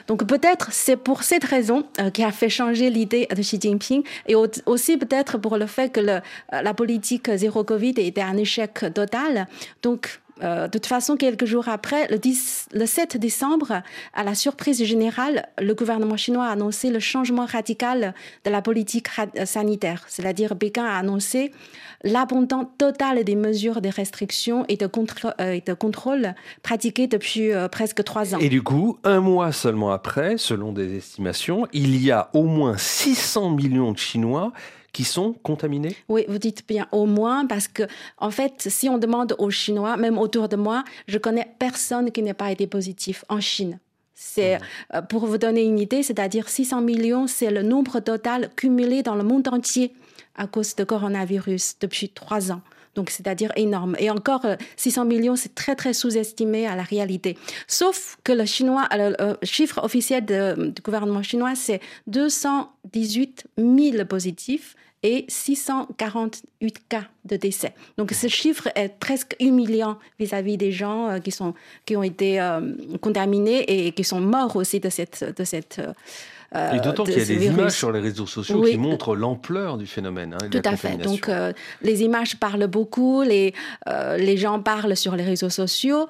Donc 0.05 0.23
peut-être 0.27 0.71
c'est 0.71 0.95
pour 0.95 1.23
cette 1.23 1.43
raison 1.43 1.85
euh, 1.99 2.11
qui 2.11 2.23
a 2.23 2.31
fait 2.31 2.49
changer 2.49 2.91
l'idée 2.91 3.27
de 3.35 3.41
Xi 3.41 3.59
Jinping 3.59 4.03
et 4.27 4.35
aussi 4.35 4.97
peut-être 4.97 5.39
pour 5.39 5.57
le 5.57 5.65
fait 5.65 5.89
que 5.89 6.01
euh, 6.01 6.19
la 6.51 6.73
politique 6.75 7.35
zéro 7.35 7.63
Covid 7.63 7.95
était 7.97 8.21
un 8.21 8.37
échec 8.37 8.85
total. 8.93 9.47
Donc 9.81 10.21
euh, 10.43 10.67
de 10.67 10.71
toute 10.71 10.85
façon, 10.85 11.17
quelques 11.17 11.45
jours 11.45 11.67
après, 11.67 12.07
le, 12.09 12.17
10, 12.17 12.69
le 12.73 12.85
7 12.85 13.17
décembre, 13.17 13.81
à 14.13 14.23
la 14.23 14.35
surprise 14.35 14.83
générale, 14.83 15.47
le 15.59 15.73
gouvernement 15.73 16.17
chinois 16.17 16.45
a 16.45 16.51
annoncé 16.51 16.89
le 16.89 16.99
changement 16.99 17.45
radical 17.45 18.13
de 18.45 18.49
la 18.49 18.61
politique 18.61 19.07
sanitaire. 19.45 20.05
C'est-à-dire, 20.07 20.55
Pékin 20.55 20.85
a 20.85 20.97
annoncé 20.97 21.51
l'abandon 22.03 22.67
total 22.77 23.23
des 23.23 23.35
mesures 23.35 23.81
de 23.81 23.89
restriction 23.89 24.65
et 24.67 24.77
de, 24.77 24.89
euh, 25.39 25.75
contrôle 25.75 26.33
pratiquées 26.63 27.07
depuis 27.07 27.51
euh, 27.51 27.67
presque 27.67 28.03
trois 28.03 28.35
ans. 28.35 28.39
Et 28.39 28.49
du 28.49 28.61
coup, 28.61 28.97
un 29.03 29.19
mois 29.19 29.51
seulement 29.51 29.91
après, 29.91 30.37
selon 30.37 30.71
des 30.71 30.97
estimations, 30.97 31.67
il 31.73 32.01
y 32.01 32.11
a 32.11 32.29
au 32.33 32.43
moins 32.43 32.77
600 32.77 33.51
millions 33.51 33.91
de 33.91 33.97
Chinois 33.97 34.51
qui 34.93 35.03
sont 35.03 35.33
contaminés? 35.43 35.95
Oui, 36.07 36.25
vous 36.27 36.37
dites 36.37 36.67
bien 36.67 36.87
au 36.91 37.05
moins 37.05 37.45
parce 37.45 37.67
que 37.67 37.83
en 38.17 38.31
fait, 38.31 38.67
si 38.67 38.89
on 38.89 38.97
demande 38.97 39.35
aux 39.37 39.49
Chinois, 39.49 39.97
même 39.97 40.17
autour 40.17 40.49
de 40.49 40.55
moi, 40.55 40.83
je 41.07 41.17
connais 41.17 41.47
personne 41.59 42.11
qui 42.11 42.21
n'ait 42.21 42.33
pas 42.33 42.51
été 42.51 42.67
positif 42.67 43.25
en 43.29 43.39
Chine. 43.39 43.79
C'est 44.13 44.57
mmh. 44.57 44.61
euh, 44.95 45.01
pour 45.01 45.25
vous 45.25 45.37
donner 45.37 45.63
une 45.63 45.79
idée, 45.79 46.03
c'est-à-dire 46.03 46.49
600 46.49 46.81
millions, 46.81 47.27
c'est 47.27 47.51
le 47.51 47.63
nombre 47.63 47.99
total 48.01 48.49
cumulé 48.55 49.01
dans 49.01 49.15
le 49.15 49.23
monde 49.23 49.47
entier 49.47 49.93
à 50.35 50.47
cause 50.47 50.75
de 50.75 50.83
coronavirus 50.83 51.77
depuis 51.79 52.09
trois 52.09 52.51
ans. 52.51 52.61
Donc, 52.99 53.11
c'est-à-dire 53.11 53.53
énorme. 53.55 53.95
Et 53.97 54.09
encore, 54.09 54.45
600 54.75 55.03
euh, 55.03 55.05
millions, 55.05 55.37
c'est 55.37 55.55
très, 55.55 55.77
très 55.77 55.93
sous-estimé 55.93 56.67
à 56.67 56.75
la 56.75 56.83
réalité. 56.83 57.37
Sauf 57.65 58.17
que 58.25 58.33
le, 58.33 58.43
chinois, 58.43 58.89
le, 58.91 59.37
chiffre 59.41 59.81
officiel 59.81 60.25
du 60.25 60.81
gouvernement 60.81 61.23
chinois, 61.23 61.55
c'est 61.55 61.79
218 62.07 63.45
000 63.57 64.03
positifs 64.03 64.75
et 65.01 65.23
648 65.29 66.89
cas 66.89 67.05
de 67.23 67.37
décès. 67.37 67.73
Donc 67.97 68.11
ce 68.11 68.27
chiffre 68.27 68.67
est 68.75 68.89
presque 68.99 69.33
humiliant 69.39 69.97
vis-à-vis 70.19 70.57
des 70.57 70.73
gens 70.73 71.07
euh, 71.07 71.19
qui, 71.19 71.31
sont, 71.31 71.53
qui 71.85 71.95
ont 71.95 72.03
été 72.03 72.41
euh, 72.41 72.73
contaminés 73.01 73.87
et 73.87 73.93
qui 73.93 74.03
sont 74.03 74.19
morts 74.19 74.57
aussi 74.57 74.81
de 74.81 74.89
cette... 74.89 75.23
De 75.37 75.45
cette 75.45 75.79
euh, 75.79 75.93
et 76.55 76.79
d'autant 76.79 77.03
qu'il 77.03 77.17
y 77.17 77.21
a 77.21 77.25
des 77.25 77.45
images 77.45 77.73
sur 77.73 77.91
les 77.91 77.99
réseaux 77.99 78.25
sociaux 78.25 78.61
qui 78.63 78.77
montrent 78.77 79.15
l'ampleur 79.15 79.77
du 79.77 79.85
phénomène. 79.85 80.33
Hein, 80.33 80.49
Tout 80.49 80.61
à 80.63 80.75
fait. 80.75 80.97
Donc 80.97 81.29
les 81.81 82.03
images 82.03 82.35
parlent 82.37 82.67
beaucoup, 82.67 83.21
les, 83.23 83.53
les 84.17 84.37
gens 84.37 84.59
parlent 84.59 84.95
sur 84.95 85.15
les 85.15 85.23
réseaux 85.23 85.49
sociaux. 85.49 86.07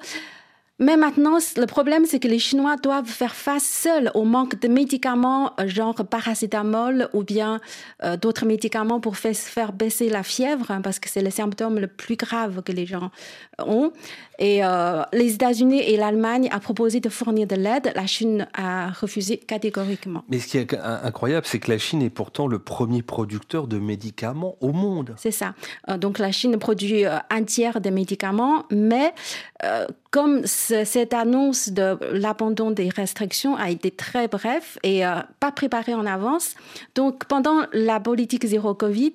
Mais 0.80 0.96
maintenant, 0.96 1.36
le 1.58 1.66
problème, 1.66 2.06
c'est 2.06 2.18
que 2.18 2.26
les 2.26 2.38
Chinois 2.38 2.76
doivent 2.76 3.04
faire 3.04 3.34
face 3.34 3.64
seuls 3.64 4.10
au 4.14 4.24
manque 4.24 4.58
de 4.58 4.66
médicaments, 4.66 5.52
euh, 5.60 5.68
genre 5.68 5.94
paracétamol 5.94 7.10
ou 7.12 7.22
bien 7.22 7.60
euh, 8.02 8.16
d'autres 8.16 8.46
médicaments 8.46 8.98
pour 8.98 9.18
faire 9.18 9.72
baisser 9.74 10.08
la 10.08 10.22
fièvre, 10.22 10.70
hein, 10.70 10.80
parce 10.80 10.98
que 10.98 11.10
c'est 11.10 11.20
le 11.20 11.28
symptôme 11.28 11.78
le 11.78 11.86
plus 11.86 12.16
grave 12.16 12.62
que 12.62 12.72
les 12.72 12.86
gens 12.86 13.10
ont. 13.58 13.92
Et 14.38 14.64
euh, 14.64 15.02
les 15.12 15.34
États-Unis 15.34 15.80
et 15.80 15.98
l'Allemagne 15.98 16.48
ont 16.50 16.58
proposé 16.60 17.00
de 17.00 17.10
fournir 17.10 17.46
de 17.46 17.56
l'aide. 17.56 17.92
La 17.94 18.06
Chine 18.06 18.48
a 18.54 18.88
refusé 18.88 19.36
catégoriquement. 19.36 20.24
Mais 20.30 20.38
ce 20.38 20.46
qui 20.46 20.56
est 20.56 20.74
incroyable, 20.74 21.44
c'est 21.46 21.58
que 21.58 21.70
la 21.70 21.76
Chine 21.76 22.00
est 22.00 22.08
pourtant 22.08 22.46
le 22.46 22.58
premier 22.58 23.02
producteur 23.02 23.66
de 23.66 23.78
médicaments 23.78 24.56
au 24.62 24.72
monde. 24.72 25.14
C'est 25.18 25.30
ça. 25.30 25.54
donc 25.98 26.18
la 26.18 26.32
Chine 26.32 26.58
produit 26.58 27.04
un 27.04 27.44
tiers 27.44 27.82
des 27.82 27.90
médicaments, 27.90 28.64
mais 28.70 29.12
comme 30.10 30.44
cette 30.44 31.14
annonce 31.14 31.68
de 31.68 31.96
l'abandon 32.12 32.72
des 32.72 32.88
restrictions 32.88 33.54
a 33.56 33.70
été 33.70 33.92
très 33.92 34.26
bref 34.26 34.76
et 34.82 35.06
euh, 35.06 35.20
pas 35.38 35.52
préparée 35.52 35.94
en 35.94 36.04
avance, 36.04 36.56
donc 36.96 37.26
pendant 37.26 37.60
la 37.72 38.00
politique 38.00 38.44
zéro 38.44 38.74
Covid, 38.74 39.12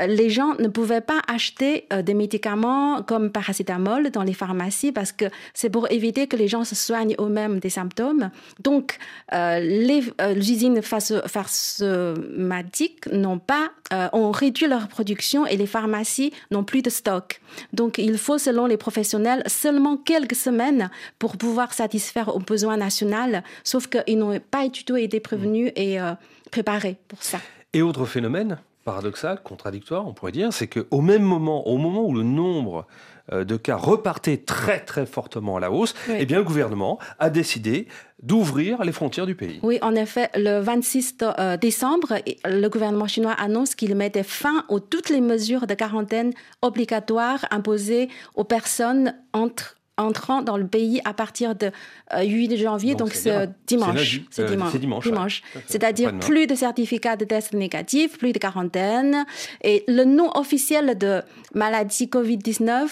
euh, 0.00 0.06
les 0.06 0.30
gens 0.30 0.54
ne 0.58 0.68
pouvaient 0.68 1.02
pas 1.02 1.20
acheter 1.28 1.86
euh, 1.92 2.00
des 2.00 2.14
médicaments 2.14 3.02
comme 3.02 3.30
paracétamol 3.30 4.10
dans 4.10 4.22
les 4.22 4.32
pharmacies 4.32 4.90
parce 4.90 5.12
que 5.12 5.26
c'est 5.52 5.68
pour 5.68 5.92
éviter 5.92 6.28
que 6.28 6.36
les 6.36 6.48
gens 6.48 6.64
se 6.64 6.74
soignent 6.74 7.14
eux-mêmes 7.20 7.58
des 7.58 7.70
symptômes. 7.70 8.30
Donc 8.60 8.96
les 9.30 10.02
usines 10.36 10.80
pharmaceutiques 10.82 13.06
n'ont 13.12 13.38
pas 13.38 13.70
ont 14.12 14.30
réduit 14.30 14.66
leur 14.66 14.88
production 14.88 15.46
et 15.46 15.56
les 15.56 15.66
pharmacies 15.66 16.32
n'ont 16.50 16.64
plus 16.64 16.80
de 16.80 16.90
stock. 16.90 17.40
Donc 17.72 17.98
il 17.98 18.16
faut, 18.16 18.38
selon 18.38 18.66
les 18.66 18.78
professionnels, 18.78 19.42
seulement 19.46 19.96
quelques 19.96 20.21
quelques 20.22 20.36
semaines 20.36 20.90
pour 21.18 21.36
pouvoir 21.36 21.72
satisfaire 21.72 22.34
aux 22.34 22.38
besoins 22.38 22.76
nationaux, 22.76 23.40
sauf 23.64 23.88
qu'ils 23.88 24.18
n'ont 24.18 24.38
pas 24.50 24.68
du 24.68 24.84
tout 24.84 24.96
été 24.96 25.20
prévenus 25.20 25.72
et 25.76 26.00
euh, 26.00 26.12
préparés 26.50 26.96
pour 27.08 27.22
ça. 27.22 27.38
Et 27.72 27.82
autre 27.82 28.04
phénomène 28.04 28.58
paradoxal, 28.84 29.40
contradictoire, 29.42 30.06
on 30.06 30.12
pourrait 30.12 30.32
dire, 30.32 30.52
c'est 30.52 30.66
qu'au 30.66 31.00
même 31.00 31.22
moment, 31.22 31.68
au 31.68 31.76
moment 31.76 32.04
où 32.04 32.14
le 32.14 32.22
nombre 32.22 32.86
euh, 33.32 33.44
de 33.44 33.56
cas 33.56 33.76
repartait 33.76 34.38
très 34.38 34.80
très 34.80 35.06
fortement 35.06 35.56
à 35.56 35.60
la 35.60 35.70
hausse, 35.70 35.94
eh 36.08 36.26
bien 36.26 36.38
le 36.38 36.44
gouvernement 36.44 36.98
a 37.18 37.30
décidé 37.30 37.86
d'ouvrir 38.22 38.82
les 38.84 38.92
frontières 38.92 39.26
du 39.26 39.34
pays. 39.34 39.60
Oui, 39.62 39.78
en 39.82 39.94
effet, 39.94 40.30
le 40.34 40.60
26 40.60 41.16
euh, 41.22 41.56
décembre, 41.56 42.14
le 42.44 42.68
gouvernement 42.68 43.06
chinois 43.06 43.32
annonce 43.32 43.74
qu'il 43.74 43.94
mettait 43.94 44.24
fin 44.24 44.64
à 44.68 44.80
toutes 44.80 45.10
les 45.10 45.20
mesures 45.20 45.66
de 45.66 45.74
quarantaine 45.74 46.32
obligatoires 46.62 47.46
imposées 47.50 48.08
aux 48.34 48.44
personnes 48.44 49.14
entre 49.32 49.76
entrant 49.98 50.42
dans 50.42 50.56
le 50.56 50.66
pays 50.66 51.00
à 51.04 51.12
partir 51.12 51.54
de 51.54 51.70
8 52.16 52.52
euh, 52.52 52.56
janvier, 52.56 52.94
donc, 52.94 53.12
c'est 53.12 53.50
dimanche. 53.66 54.20
C'est 54.30 54.46
dimanche. 54.46 55.04
dimanche. 55.04 55.42
C'est-à-dire 55.66 56.18
plus 56.18 56.46
de 56.46 56.54
certificats 56.54 57.16
de 57.16 57.24
test 57.24 57.52
négatifs, 57.52 58.18
plus 58.18 58.32
de 58.32 58.38
quarantaine. 58.38 59.24
Et 59.62 59.84
le 59.88 60.04
nom 60.04 60.30
officiel 60.34 60.96
de 60.96 61.22
maladie 61.54 62.06
Covid-19, 62.06 62.88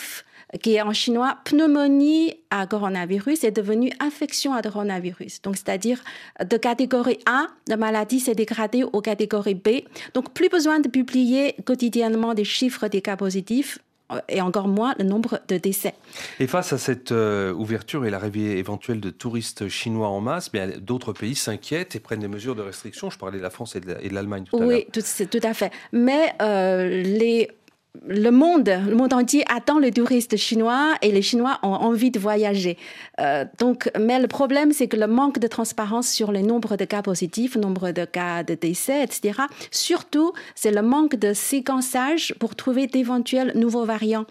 qui 0.63 0.75
est 0.75 0.83
en 0.83 0.93
chinois 0.93 1.39
pneumonie 1.45 2.35
à 2.51 2.67
coronavirus, 2.67 3.45
est 3.45 3.51
devenu 3.51 3.91
infection 4.01 4.53
à 4.53 4.63
coronavirus. 4.63 5.43
Donc, 5.43 5.57
c'est-à-dire 5.57 6.03
de 6.45 6.57
catégorie 6.57 7.19
A, 7.27 7.47
la 7.69 7.77
maladie 7.77 8.21
s'est 8.21 8.35
dégradée 8.35 8.83
aux 8.85 9.01
catégories 9.01 9.55
B. 9.55 9.69
Donc, 10.15 10.33
plus 10.35 10.49
besoin 10.49 10.81
de 10.81 10.89
publier 10.89 11.55
quotidiennement 11.65 12.35
des 12.35 12.45
chiffres 12.45 12.89
des 12.89 13.01
cas 13.01 13.17
positifs 13.17 13.79
et 14.29 14.41
encore 14.41 14.69
moins 14.69 14.95
le 14.99 15.05
nombre 15.05 15.41
de 15.49 15.57
décès. 15.57 15.95
Et 16.39 16.47
face 16.47 16.73
à 16.73 16.79
cette 16.79 17.11
ouverture 17.11 18.05
et 18.07 18.11
l'arrivée 18.11 18.59
éventuelle 18.59 19.01
de 19.01 19.11
touristes 19.11 19.69
chinois 19.69 20.09
en 20.09 20.21
masse, 20.21 20.51
d'autres 20.81 21.13
pays 21.13 21.35
s'inquiètent 21.35 21.97
et 21.97 22.01
prennent 22.01 22.21
des 22.21 22.29
mesures 22.29 22.55
de 22.55 22.63
restriction. 22.63 23.11
Je 23.11 23.19
parlais 23.19 23.39
de 23.39 23.43
la 23.43 23.51
France 23.51 23.77
et 23.77 23.81
de 23.81 24.15
l'Allemagne 24.15 24.45
tout 24.45 24.57
à 24.57 24.61
l'heure. 24.61 24.69
Oui, 24.69 24.87
tout, 24.93 25.03
tout 25.31 25.47
à 25.47 25.55
fait. 25.55 25.73
Mais 25.93 26.35
les 26.41 27.51
le 28.07 28.31
monde, 28.31 28.69
le 28.69 28.95
monde 28.95 29.13
entier 29.13 29.45
attend 29.53 29.79
les 29.79 29.93
touristes 29.93 30.37
chinois 30.37 30.95
et 31.03 31.11
les 31.11 31.23
Chinois 31.23 31.59
ont 31.63 31.69
envie 31.69 32.11
de 32.11 32.19
voyager. 32.19 32.79
Euh, 33.21 33.45
donc, 33.59 33.91
mais 33.99 34.19
le 34.19 34.29
problème, 34.29 34.73
c'est 34.73 34.89
que 34.89 34.97
le 34.97 35.07
manque 35.07 35.39
de 35.39 35.47
transparence 35.47 36.09
sur 36.09 36.33
les 36.33 36.43
nombres 36.43 36.77
de 36.77 36.85
cas 36.85 37.03
positifs, 37.03 37.57
nombre 37.57 37.91
de 37.91 38.05
cas 38.05 38.43
de 38.43 38.55
décès, 38.55 39.03
etc. 39.03 39.41
Surtout, 39.71 40.33
c'est 40.55 40.71
le 40.71 40.83
manque 40.83 41.17
de 41.17 41.33
séquençage 41.33 42.35
pour 42.39 42.55
trouver 42.55 42.87
d'éventuels 42.87 43.53
nouveaux 43.55 43.85
variants 43.85 44.27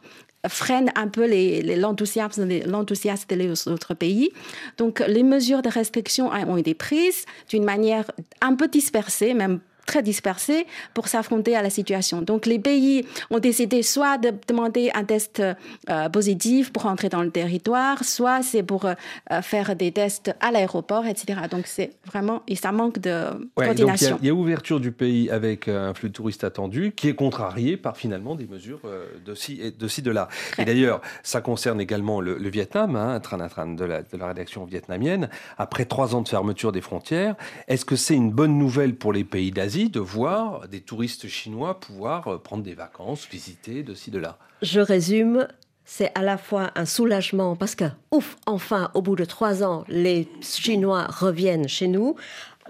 freine 0.48 0.90
un 0.96 1.10
peu 1.10 1.28
l'enthousiasme 1.28 2.46
les, 2.46 2.62
des 2.62 3.68
autres 3.68 3.94
pays. 3.94 4.30
Donc, 4.78 5.04
les 5.06 5.24
mesures 5.24 5.62
de 5.62 5.70
restriction 5.70 6.30
ont 6.30 6.56
été 6.56 6.74
prises 6.74 7.26
d'une 7.50 7.66
manière 7.66 8.10
un 8.40 8.56
peu 8.56 8.70
dispersée, 8.70 9.34
même 9.34 9.60
très 9.90 10.04
dispersés 10.04 10.68
pour 10.94 11.08
s'affronter 11.08 11.56
à 11.56 11.64
la 11.64 11.72
situation. 11.72 12.22
Donc 12.22 12.46
les 12.46 12.60
pays 12.60 13.06
ont 13.32 13.40
décidé 13.40 13.82
soit 13.82 14.20
de 14.20 14.32
demander 14.48 14.92
un 14.94 15.04
test 15.04 15.42
euh, 15.42 16.10
positif 16.10 16.72
pour 16.72 16.86
entrer 16.86 17.10
dans 17.10 17.24
le 17.24 17.32
territoire, 17.32 18.04
soit 18.04 18.44
c'est 18.44 18.62
pour 18.62 18.86
euh, 18.86 18.94
faire 19.42 19.76
des 19.76 19.92
tests 19.92 20.32
à 20.42 20.52
l'aéroport, 20.52 21.08
etc. 21.08 21.40
Donc 21.50 21.66
c'est 21.66 21.92
vraiment, 22.06 22.44
et 22.48 22.56
ça 22.56 22.72
manque 22.72 23.00
de 23.00 23.16
coordination. 23.56 24.20
Il 24.22 24.28
y, 24.28 24.30
a 24.30 24.34
ouverture 24.36 24.80
du 24.80 24.92
pays 24.92 25.32
avec 25.32 25.68
un 25.68 25.96
flux 25.96 26.10
de 26.10 26.14
touristes 26.14 26.44
attendu 26.44 26.94
qui 26.96 27.08
est 27.10 27.16
contrarié 27.16 27.76
par 27.76 27.98
finalement 27.98 28.36
des 28.36 28.46
mesures 28.46 28.82
euh, 28.86 29.08
de 29.26 29.34
ci, 29.34 29.74
de, 29.76 29.88
ci, 29.88 30.04
de 30.04 30.12
là. 30.12 30.28
Et 30.60 30.66
d'ailleurs, 30.66 31.02
ça 31.24 31.42
concerne 31.42 31.82
également 31.82 32.22
le, 32.22 32.50
Vietnam, 32.50 32.96
hein, 32.96 33.20
train 33.20 33.40
à 33.40 33.50
train 33.50 33.66
de 33.68 33.86
la, 33.86 34.04
de 34.04 34.18
la 34.18 34.28
rédaction 34.28 34.66
vietnamienne. 34.66 35.30
Après 35.58 35.86
trois 35.86 36.14
ans 36.14 36.22
de 36.22 36.30
fermeture 36.30 36.72
des 36.72 36.82
frontières, 36.82 37.36
est-ce 37.68 37.86
que 37.86 37.96
c'est 37.96 38.16
une 38.16 38.32
bonne 38.32 38.58
nouvelle 38.58 38.94
pour 38.94 39.14
les 39.14 39.24
pays 39.24 39.52
d'Asie 39.52 39.79
de 39.88 40.02
voir 40.02 40.68
des 40.68 40.82
touristes 40.82 41.28
chinois 41.28 41.80
pouvoir 41.80 42.28
euh, 42.28 42.38
prendre 42.38 42.64
des 42.64 42.74
vacances, 42.74 43.28
visiter 43.32 43.84
de 43.84 43.94
ci, 43.94 44.12
de 44.12 44.20
là. 44.20 44.38
Je 44.62 44.82
résume, 44.82 45.48
c'est 45.86 46.12
à 46.16 46.22
la 46.22 46.38
fois 46.38 46.72
un 46.76 46.86
soulagement 46.86 47.56
parce 47.56 47.76
que, 47.76 47.86
ouf, 48.12 48.36
enfin, 48.46 48.92
au 48.94 49.02
bout 49.02 49.16
de 49.16 49.24
trois 49.24 49.64
ans, 49.64 49.86
les 49.88 50.28
Chinois 50.42 51.08
reviennent 51.08 51.70
chez 51.70 51.88
nous. 51.88 52.16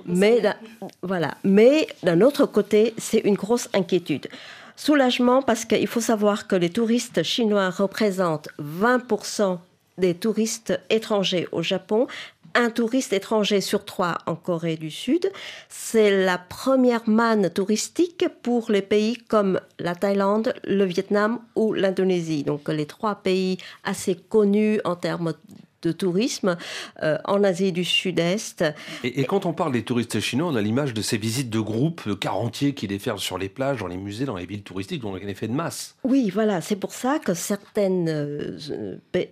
Mais 0.05 0.41
voilà. 1.01 1.35
Mais 1.43 1.87
d'un 2.03 2.21
autre 2.21 2.45
côté, 2.45 2.93
c'est 2.97 3.19
une 3.19 3.35
grosse 3.35 3.67
inquiétude. 3.73 4.27
Soulagement 4.75 5.41
parce 5.41 5.65
qu'il 5.65 5.87
faut 5.87 5.99
savoir 5.99 6.47
que 6.47 6.55
les 6.55 6.69
touristes 6.69 7.21
chinois 7.23 7.69
représentent 7.69 8.47
20% 8.61 9.57
des 9.97 10.15
touristes 10.15 10.79
étrangers 10.89 11.49
au 11.51 11.61
Japon, 11.61 12.07
un 12.55 12.69
touriste 12.69 13.13
étranger 13.13 13.61
sur 13.61 13.85
trois 13.85 14.17
en 14.25 14.35
Corée 14.35 14.77
du 14.77 14.91
Sud. 14.91 15.31
C'est 15.69 16.25
la 16.25 16.37
première 16.37 17.07
manne 17.07 17.49
touristique 17.49 18.25
pour 18.43 18.71
les 18.71 18.81
pays 18.81 19.17
comme 19.17 19.59
la 19.79 19.95
Thaïlande, 19.95 20.53
le 20.63 20.85
Vietnam 20.85 21.39
ou 21.55 21.73
l'Indonésie. 21.73 22.43
Donc 22.43 22.67
les 22.69 22.85
trois 22.85 23.15
pays 23.15 23.57
assez 23.83 24.15
connus 24.15 24.79
en 24.83 24.95
termes 24.95 25.33
de 25.81 25.91
tourisme 25.91 26.57
euh, 27.03 27.17
en 27.25 27.43
Asie 27.43 27.71
du 27.71 27.83
Sud-Est. 27.83 28.65
Et, 29.03 29.23
quand 29.25 29.45
on 29.45 29.53
parle 29.53 29.71
des 29.71 29.83
touristes 29.83 30.19
chinois, 30.19 30.49
on 30.51 30.55
a 30.55 30.61
l'image 30.61 30.93
de 30.93 31.01
ces 31.01 31.17
visites 31.17 31.49
de 31.49 31.59
groupes, 31.59 32.07
de 32.07 32.13
quarantiers 32.13 32.73
qui 32.73 32.87
déferlent 32.87 33.19
sur 33.19 33.37
les 33.37 33.49
plages, 33.49 33.79
dans 33.79 33.87
les 33.87 33.97
musées, 33.97 34.25
dans 34.25 34.35
les 34.35 34.45
villes 34.45 34.63
touristiques, 34.63 35.01
dont 35.01 35.11
on 35.11 35.15
a 35.15 35.19
un 35.19 35.27
effet 35.27 35.47
de 35.47 35.53
masse. 35.53 35.95
Oui, 36.03 36.29
voilà, 36.29 36.61
c'est 36.61 36.75
pour 36.75 36.93
ça 36.93 37.19
que 37.19 37.33
certaines, 37.33 38.09
euh, 38.09 38.57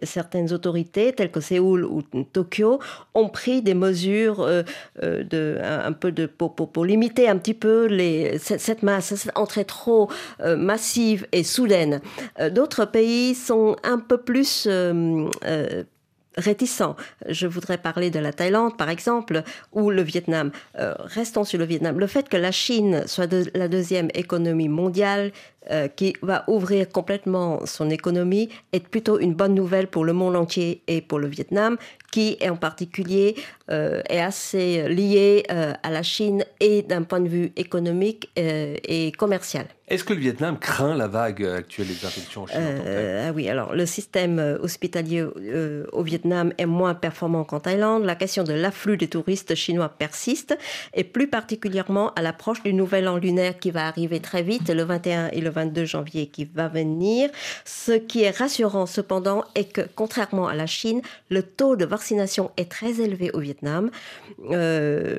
certaines 0.04 0.54
autorités, 0.54 1.14
telles 1.14 1.32
que 1.32 1.42
Séoul 1.42 1.86
ou 1.86 2.02
Tokyo, 2.02 2.80
ont 3.14 3.30
pris 3.30 3.62
des 3.62 3.74
mesures 3.74 4.42
euh, 4.42 4.64
de, 5.02 5.60
un, 5.62 5.94
peu 5.94 6.12
de, 6.12 6.26
pour, 6.26 6.56
pour, 6.56 6.86
limiter 6.86 7.28
un 7.28 7.38
petit 7.38 7.54
peu 7.54 7.86
les, 7.86 8.38
cette, 8.38 8.84
masse, 8.84 9.16
cette 9.16 9.38
entrée 9.38 9.66
trop 9.66 10.10
massive 10.40 11.28
et 11.32 11.44
soudaine. 11.44 12.02
D'autres 12.52 12.86
pays 12.86 13.36
sont 13.36 13.76
un 13.84 14.00
peu 14.00 14.18
plus 14.18 14.68
réticents. 16.38 16.96
Je 17.28 17.48
voudrais 17.48 17.78
parler 17.78 18.10
de 18.10 18.20
la 18.20 18.32
Thaïlande, 18.32 18.78
par 18.78 18.90
exemple, 18.90 19.44
ou 19.74 19.90
le 19.90 20.02
Vietnam. 20.02 20.52
Euh, 20.80 20.94
restons 21.00 21.44
sur 21.44 21.60
le 21.60 21.66
Vietnam. 21.66 22.00
Le 22.00 22.08
fait 22.08 22.30
que 22.30 22.38
la 22.38 22.52
Chine 22.52 23.04
soit 23.08 23.32
la 23.54 23.68
deuxième 23.68 24.10
économie 24.14 24.70
mondiale 24.70 25.32
euh, 25.70 25.88
qui 25.90 26.16
va 26.22 26.46
ouvrir 26.48 26.88
complètement 26.88 27.66
son 27.66 27.90
économie 27.90 28.50
est 28.72 28.88
plutôt 28.88 29.20
une 29.20 29.34
bonne 29.34 29.54
nouvelle 29.54 29.88
pour 29.88 30.06
le 30.06 30.14
monde 30.14 30.36
entier 30.36 30.82
et 30.88 31.02
pour 31.02 31.20
le 31.20 31.28
Vietnam, 31.28 31.78
qui 32.12 32.38
en 32.48 32.56
particulier 32.56 33.36
euh, 33.70 34.02
est 34.10 34.22
assez 34.22 34.88
lié 34.90 35.44
à 35.50 35.90
la 35.90 36.04
Chine 36.04 36.44
et 36.60 36.82
d'un 36.82 37.04
point 37.04 37.20
de 37.20 37.28
vue 37.28 37.52
économique 37.56 38.30
et 38.36 39.12
commercial. 39.18 39.68
Est-ce 39.90 40.04
que 40.04 40.12
le 40.12 40.20
Vietnam 40.20 40.60
craint 40.60 40.98
la 40.98 41.08
vague 41.08 41.46
actuelle 41.46 41.88
des 41.88 42.06
infections 42.06 42.44
en 42.44 42.48
Chine 42.48 42.60
ah 42.60 43.32
Oui, 43.34 43.48
alors 43.50 43.74
le 43.74 43.86
système 43.86 44.58
hospitalier 44.62 45.24
au 45.94 46.04
Vietnam 46.04 46.52
est 46.58 46.66
moins 46.66 46.94
performant 46.94 47.46
qu'en 47.46 47.62
Thaïlande. 47.62 48.04
La 48.04 48.16
question 48.16 48.44
de 48.44 48.52
l'afflux 48.52 48.98
des 48.98 49.08
touristes 49.08 49.56
chinois 49.56 49.88
persiste, 49.88 50.58
et 50.94 51.06
plus 51.06 51.28
particulièrement 51.28 52.14
à 52.16 52.22
l'approche 52.22 52.64
du 52.64 52.74
nouvel 52.74 53.08
an 53.08 53.16
lunaire 53.18 53.58
qui 53.60 53.72
va 53.72 53.88
arriver 53.88 54.20
très 54.20 54.44
vite, 54.44 54.70
le 54.70 54.84
21 54.84 55.30
et 55.30 55.40
le 55.40 55.50
22 55.50 55.86
janvier 55.86 56.28
qui 56.28 56.46
va 56.46 56.68
venir. 56.68 57.30
Ce 57.64 57.94
qui 57.94 58.24
est 58.24 58.38
rassurant 58.38 58.86
cependant 58.86 59.44
est 59.56 59.72
que, 59.72 59.82
contrairement 59.96 60.48
à 60.48 60.56
la 60.56 60.66
Chine, 60.68 61.02
le 61.30 61.44
taux 61.44 61.76
de 61.76 61.86
vaccination 61.98 62.52
est 62.58 62.70
très 62.70 63.02
élevé 63.02 63.32
au 63.34 63.40
Vietnam. 63.40 63.90
Euh, 64.52 65.18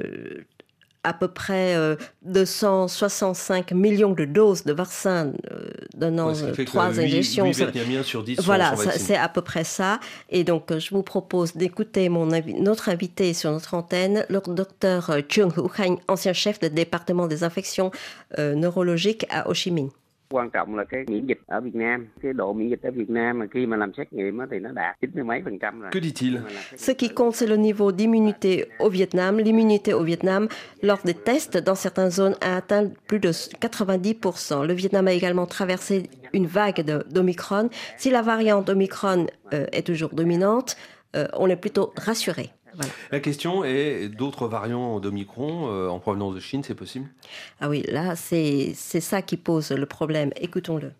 à 1.05 1.13
peu 1.15 1.29
près 1.29 1.75
265 2.23 3.73
euh, 3.73 3.75
millions 3.75 4.13
de 4.13 4.25
doses 4.25 4.65
de 4.65 4.73
vaccins 4.73 5.33
euh, 5.51 5.71
donnant 5.97 6.33
trois 6.67 7.01
injections. 7.01 7.51
sur 7.53 8.23
10 8.25 8.41
voilà, 8.43 8.75
c'est 8.77 9.17
à 9.17 9.29
peu 9.29 9.41
près 9.41 9.65
ça. 9.65 10.01
Et 10.29 10.45
donc, 10.45 10.77
je 10.77 10.91
vous 10.91 11.05
propose 11.05 11.55
d'écouter 11.55 12.09
mon 12.09 12.27
notre 12.27 12.89
invité 12.91 13.33
sur 13.33 13.51
notre 13.53 13.75
antenne, 13.75 14.27
le 14.29 14.41
docteur 14.55 15.19
Chung 15.29 15.53
Hu 15.57 15.71
Han, 15.79 15.97
ancien 16.09 16.33
chef 16.33 16.59
de 16.61 16.69
département 16.69 17.27
des 17.27 17.43
infections 17.43 17.91
neurologiques 18.37 19.25
à 19.31 19.49
Ho 19.49 19.55
Chi 19.55 19.71
Minh. 19.71 19.91
Quan 20.31 20.51
trọng 20.51 20.77
là 20.77 20.85
cái 20.85 21.05
miễn 21.09 21.27
dịch 21.27 21.41
ở 21.47 21.61
Việt 21.61 21.75
Nam 21.75 22.07
cái 22.23 22.33
độ 22.33 22.53
miễn 22.53 22.69
dịch 22.69 22.83
ở 22.83 22.91
Việt 22.91 23.11
Nam 23.11 23.39
mà 23.39 23.47
khi 23.51 23.67
mà 23.67 23.77
làm 23.77 23.93
xét 23.97 24.13
nghiệm 24.13 24.39
thì 24.51 24.59
nó 24.59 24.71
đạt 24.73 25.01
chín 25.01 25.11
mươi 25.15 25.25
mấy 25.25 25.43
phần 25.45 25.59
trăm 25.59 25.81
rồi. 25.81 25.91
Que 25.93 26.01
dit-il? 26.01 26.39
Ce 26.77 26.93
qui 26.93 27.09
compte 27.15 27.35
c'est 27.35 27.51
le 27.51 27.57
niveau 27.57 27.93
d'immunité 27.93 28.65
au 28.79 28.91
Vietnam. 28.91 29.39
L'immunité 29.39 29.93
au 29.93 30.05
Vietnam 30.05 30.49
lors 30.83 31.01
des 31.05 31.15
tests 31.15 31.59
dans 31.65 31.75
certaines 31.75 32.11
zones 32.11 32.35
a 32.41 32.57
atteint 32.57 32.91
plus 33.07 33.21
de 33.21 33.31
90%. 33.31 34.67
Le 34.67 34.75
Vietnam 34.75 35.09
a 35.09 35.13
également 35.13 35.47
traversé 35.47 36.09
une 36.33 36.47
vague 36.47 36.85
d'Omicron. 37.11 37.69
Si 37.97 38.11
la 38.11 38.23
variante 38.23 38.69
Omicron 38.69 39.27
euh, 39.53 39.67
est 39.73 39.87
toujours 39.87 40.11
dominante, 40.15 40.77
euh, 41.17 41.27
on 41.35 41.49
est 41.49 41.57
plutôt 41.57 41.93
rassuré. 41.97 42.51
La 43.11 43.21
question 43.21 43.65
est 43.65 44.09
d'autres 44.09 44.49
variants 44.49 45.01
d'Omicron 45.01 45.71
euh, 45.71 45.89
en 45.89 45.99
provenance 45.99 46.35
de 46.35 46.41
Chine, 46.41 46.63
c'est 46.65 46.75
possible? 46.75 47.09
Ah 47.61 47.69
oui, 47.69 47.83
là, 47.89 48.17
c'est 48.17 48.75
ça 48.75 49.23
qui 49.23 49.37
pose 49.37 49.71
le 49.71 49.87
problème. 49.87 50.31
Écoutons-le. 50.37 50.93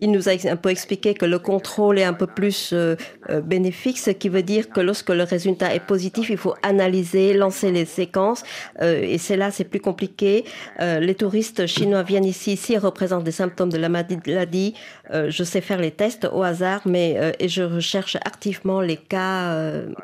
Il 0.00 0.10
nous 0.10 0.28
a 0.28 0.32
un 0.48 0.56
peu 0.56 0.70
expliqué 0.70 1.14
que 1.14 1.26
le 1.26 1.38
contrôle 1.38 1.98
est 1.98 2.04
un 2.04 2.12
peu 2.12 2.26
plus 2.26 2.72
euh, 2.72 2.96
euh, 3.30 3.40
bénéfique, 3.40 3.98
ce 3.98 4.10
qui 4.10 4.28
veut 4.28 4.42
dire 4.42 4.70
que 4.70 4.80
lorsque 4.80 5.10
le 5.10 5.22
résultat 5.22 5.74
est 5.74 5.84
positif, 5.84 6.30
il 6.30 6.36
faut 6.36 6.54
analyser, 6.62 7.34
lancer 7.34 7.72
les 7.72 7.84
séquences, 7.84 8.44
euh, 8.80 9.00
et 9.02 9.18
c'est 9.18 9.36
là 9.36 9.50
c'est 9.50 9.64
plus 9.64 9.80
compliqué. 9.80 10.44
les 10.78 11.14
touristes 11.14 11.66
chinois 11.66 12.02
viennent 12.02 12.24
ici, 12.24 12.56
s'ils 12.56 12.78
représentent 12.78 13.24
des 13.24 13.32
symptômes 13.32 13.70
de 13.70 13.78
la 13.78 13.88
maladie, 13.88 14.74
je 15.12 15.44
sais 15.44 15.60
faire 15.60 15.80
les 15.80 15.90
tests 15.90 16.28
au 16.32 16.42
hasard, 16.42 16.82
mais 16.86 17.34
et 17.38 17.48
je 17.48 17.62
recherche 17.62 18.16
activement 18.16 18.80
les 18.80 18.96
cas, 18.96 19.56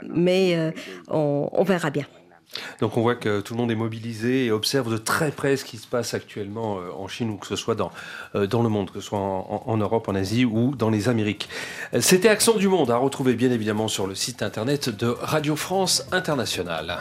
mais 0.03 0.73
on 1.09 1.65
verra 1.65 1.91
bien. 1.91 2.07
Donc 2.81 2.97
on 2.97 3.03
voit 3.03 3.15
que 3.15 3.41
tout 3.41 3.55
le 3.55 3.61
monde 3.61 3.71
est 3.71 3.77
mobilisé 3.77 4.47
et 4.47 4.51
observe 4.51 4.91
de 4.91 4.99
très 4.99 5.31
près 5.31 5.57
ce 5.57 5.65
qui 5.65 5.79
se 5.79 5.87
passe 5.87 6.15
actuellement 6.15 6.79
euh, 6.79 6.91
en 6.97 7.09
Chine 7.09 7.31
ou 7.31 7.37
que 7.37 7.47
ce 7.47 7.57
soit 7.57 7.75
dans, 7.75 7.93
euh, 8.35 8.47
dans 8.47 8.63
le 8.63 8.69
monde, 8.69 8.91
que 8.91 9.01
ce 9.01 9.07
soit 9.07 9.19
en, 9.19 9.77
Europe, 9.77 10.09
en 10.09 10.15
Asie 10.15 10.45
ou 10.45 10.75
dans 10.75 10.91
les 10.91 11.09
Amériques. 11.09 11.49
C'était 12.01 12.29
Accent 12.29 12.57
du 12.57 12.69
Monde 12.69 12.91
à 12.91 12.97
retrouver 12.97 13.35
bien 13.35 13.51
évidemment 13.51 13.89
sur 13.89 14.07
le 14.07 14.15
site 14.15 14.43
internet 14.43 14.89
de 14.89 15.07
Radio 15.07 15.57
France 15.57 16.05
Internationale. 16.13 16.99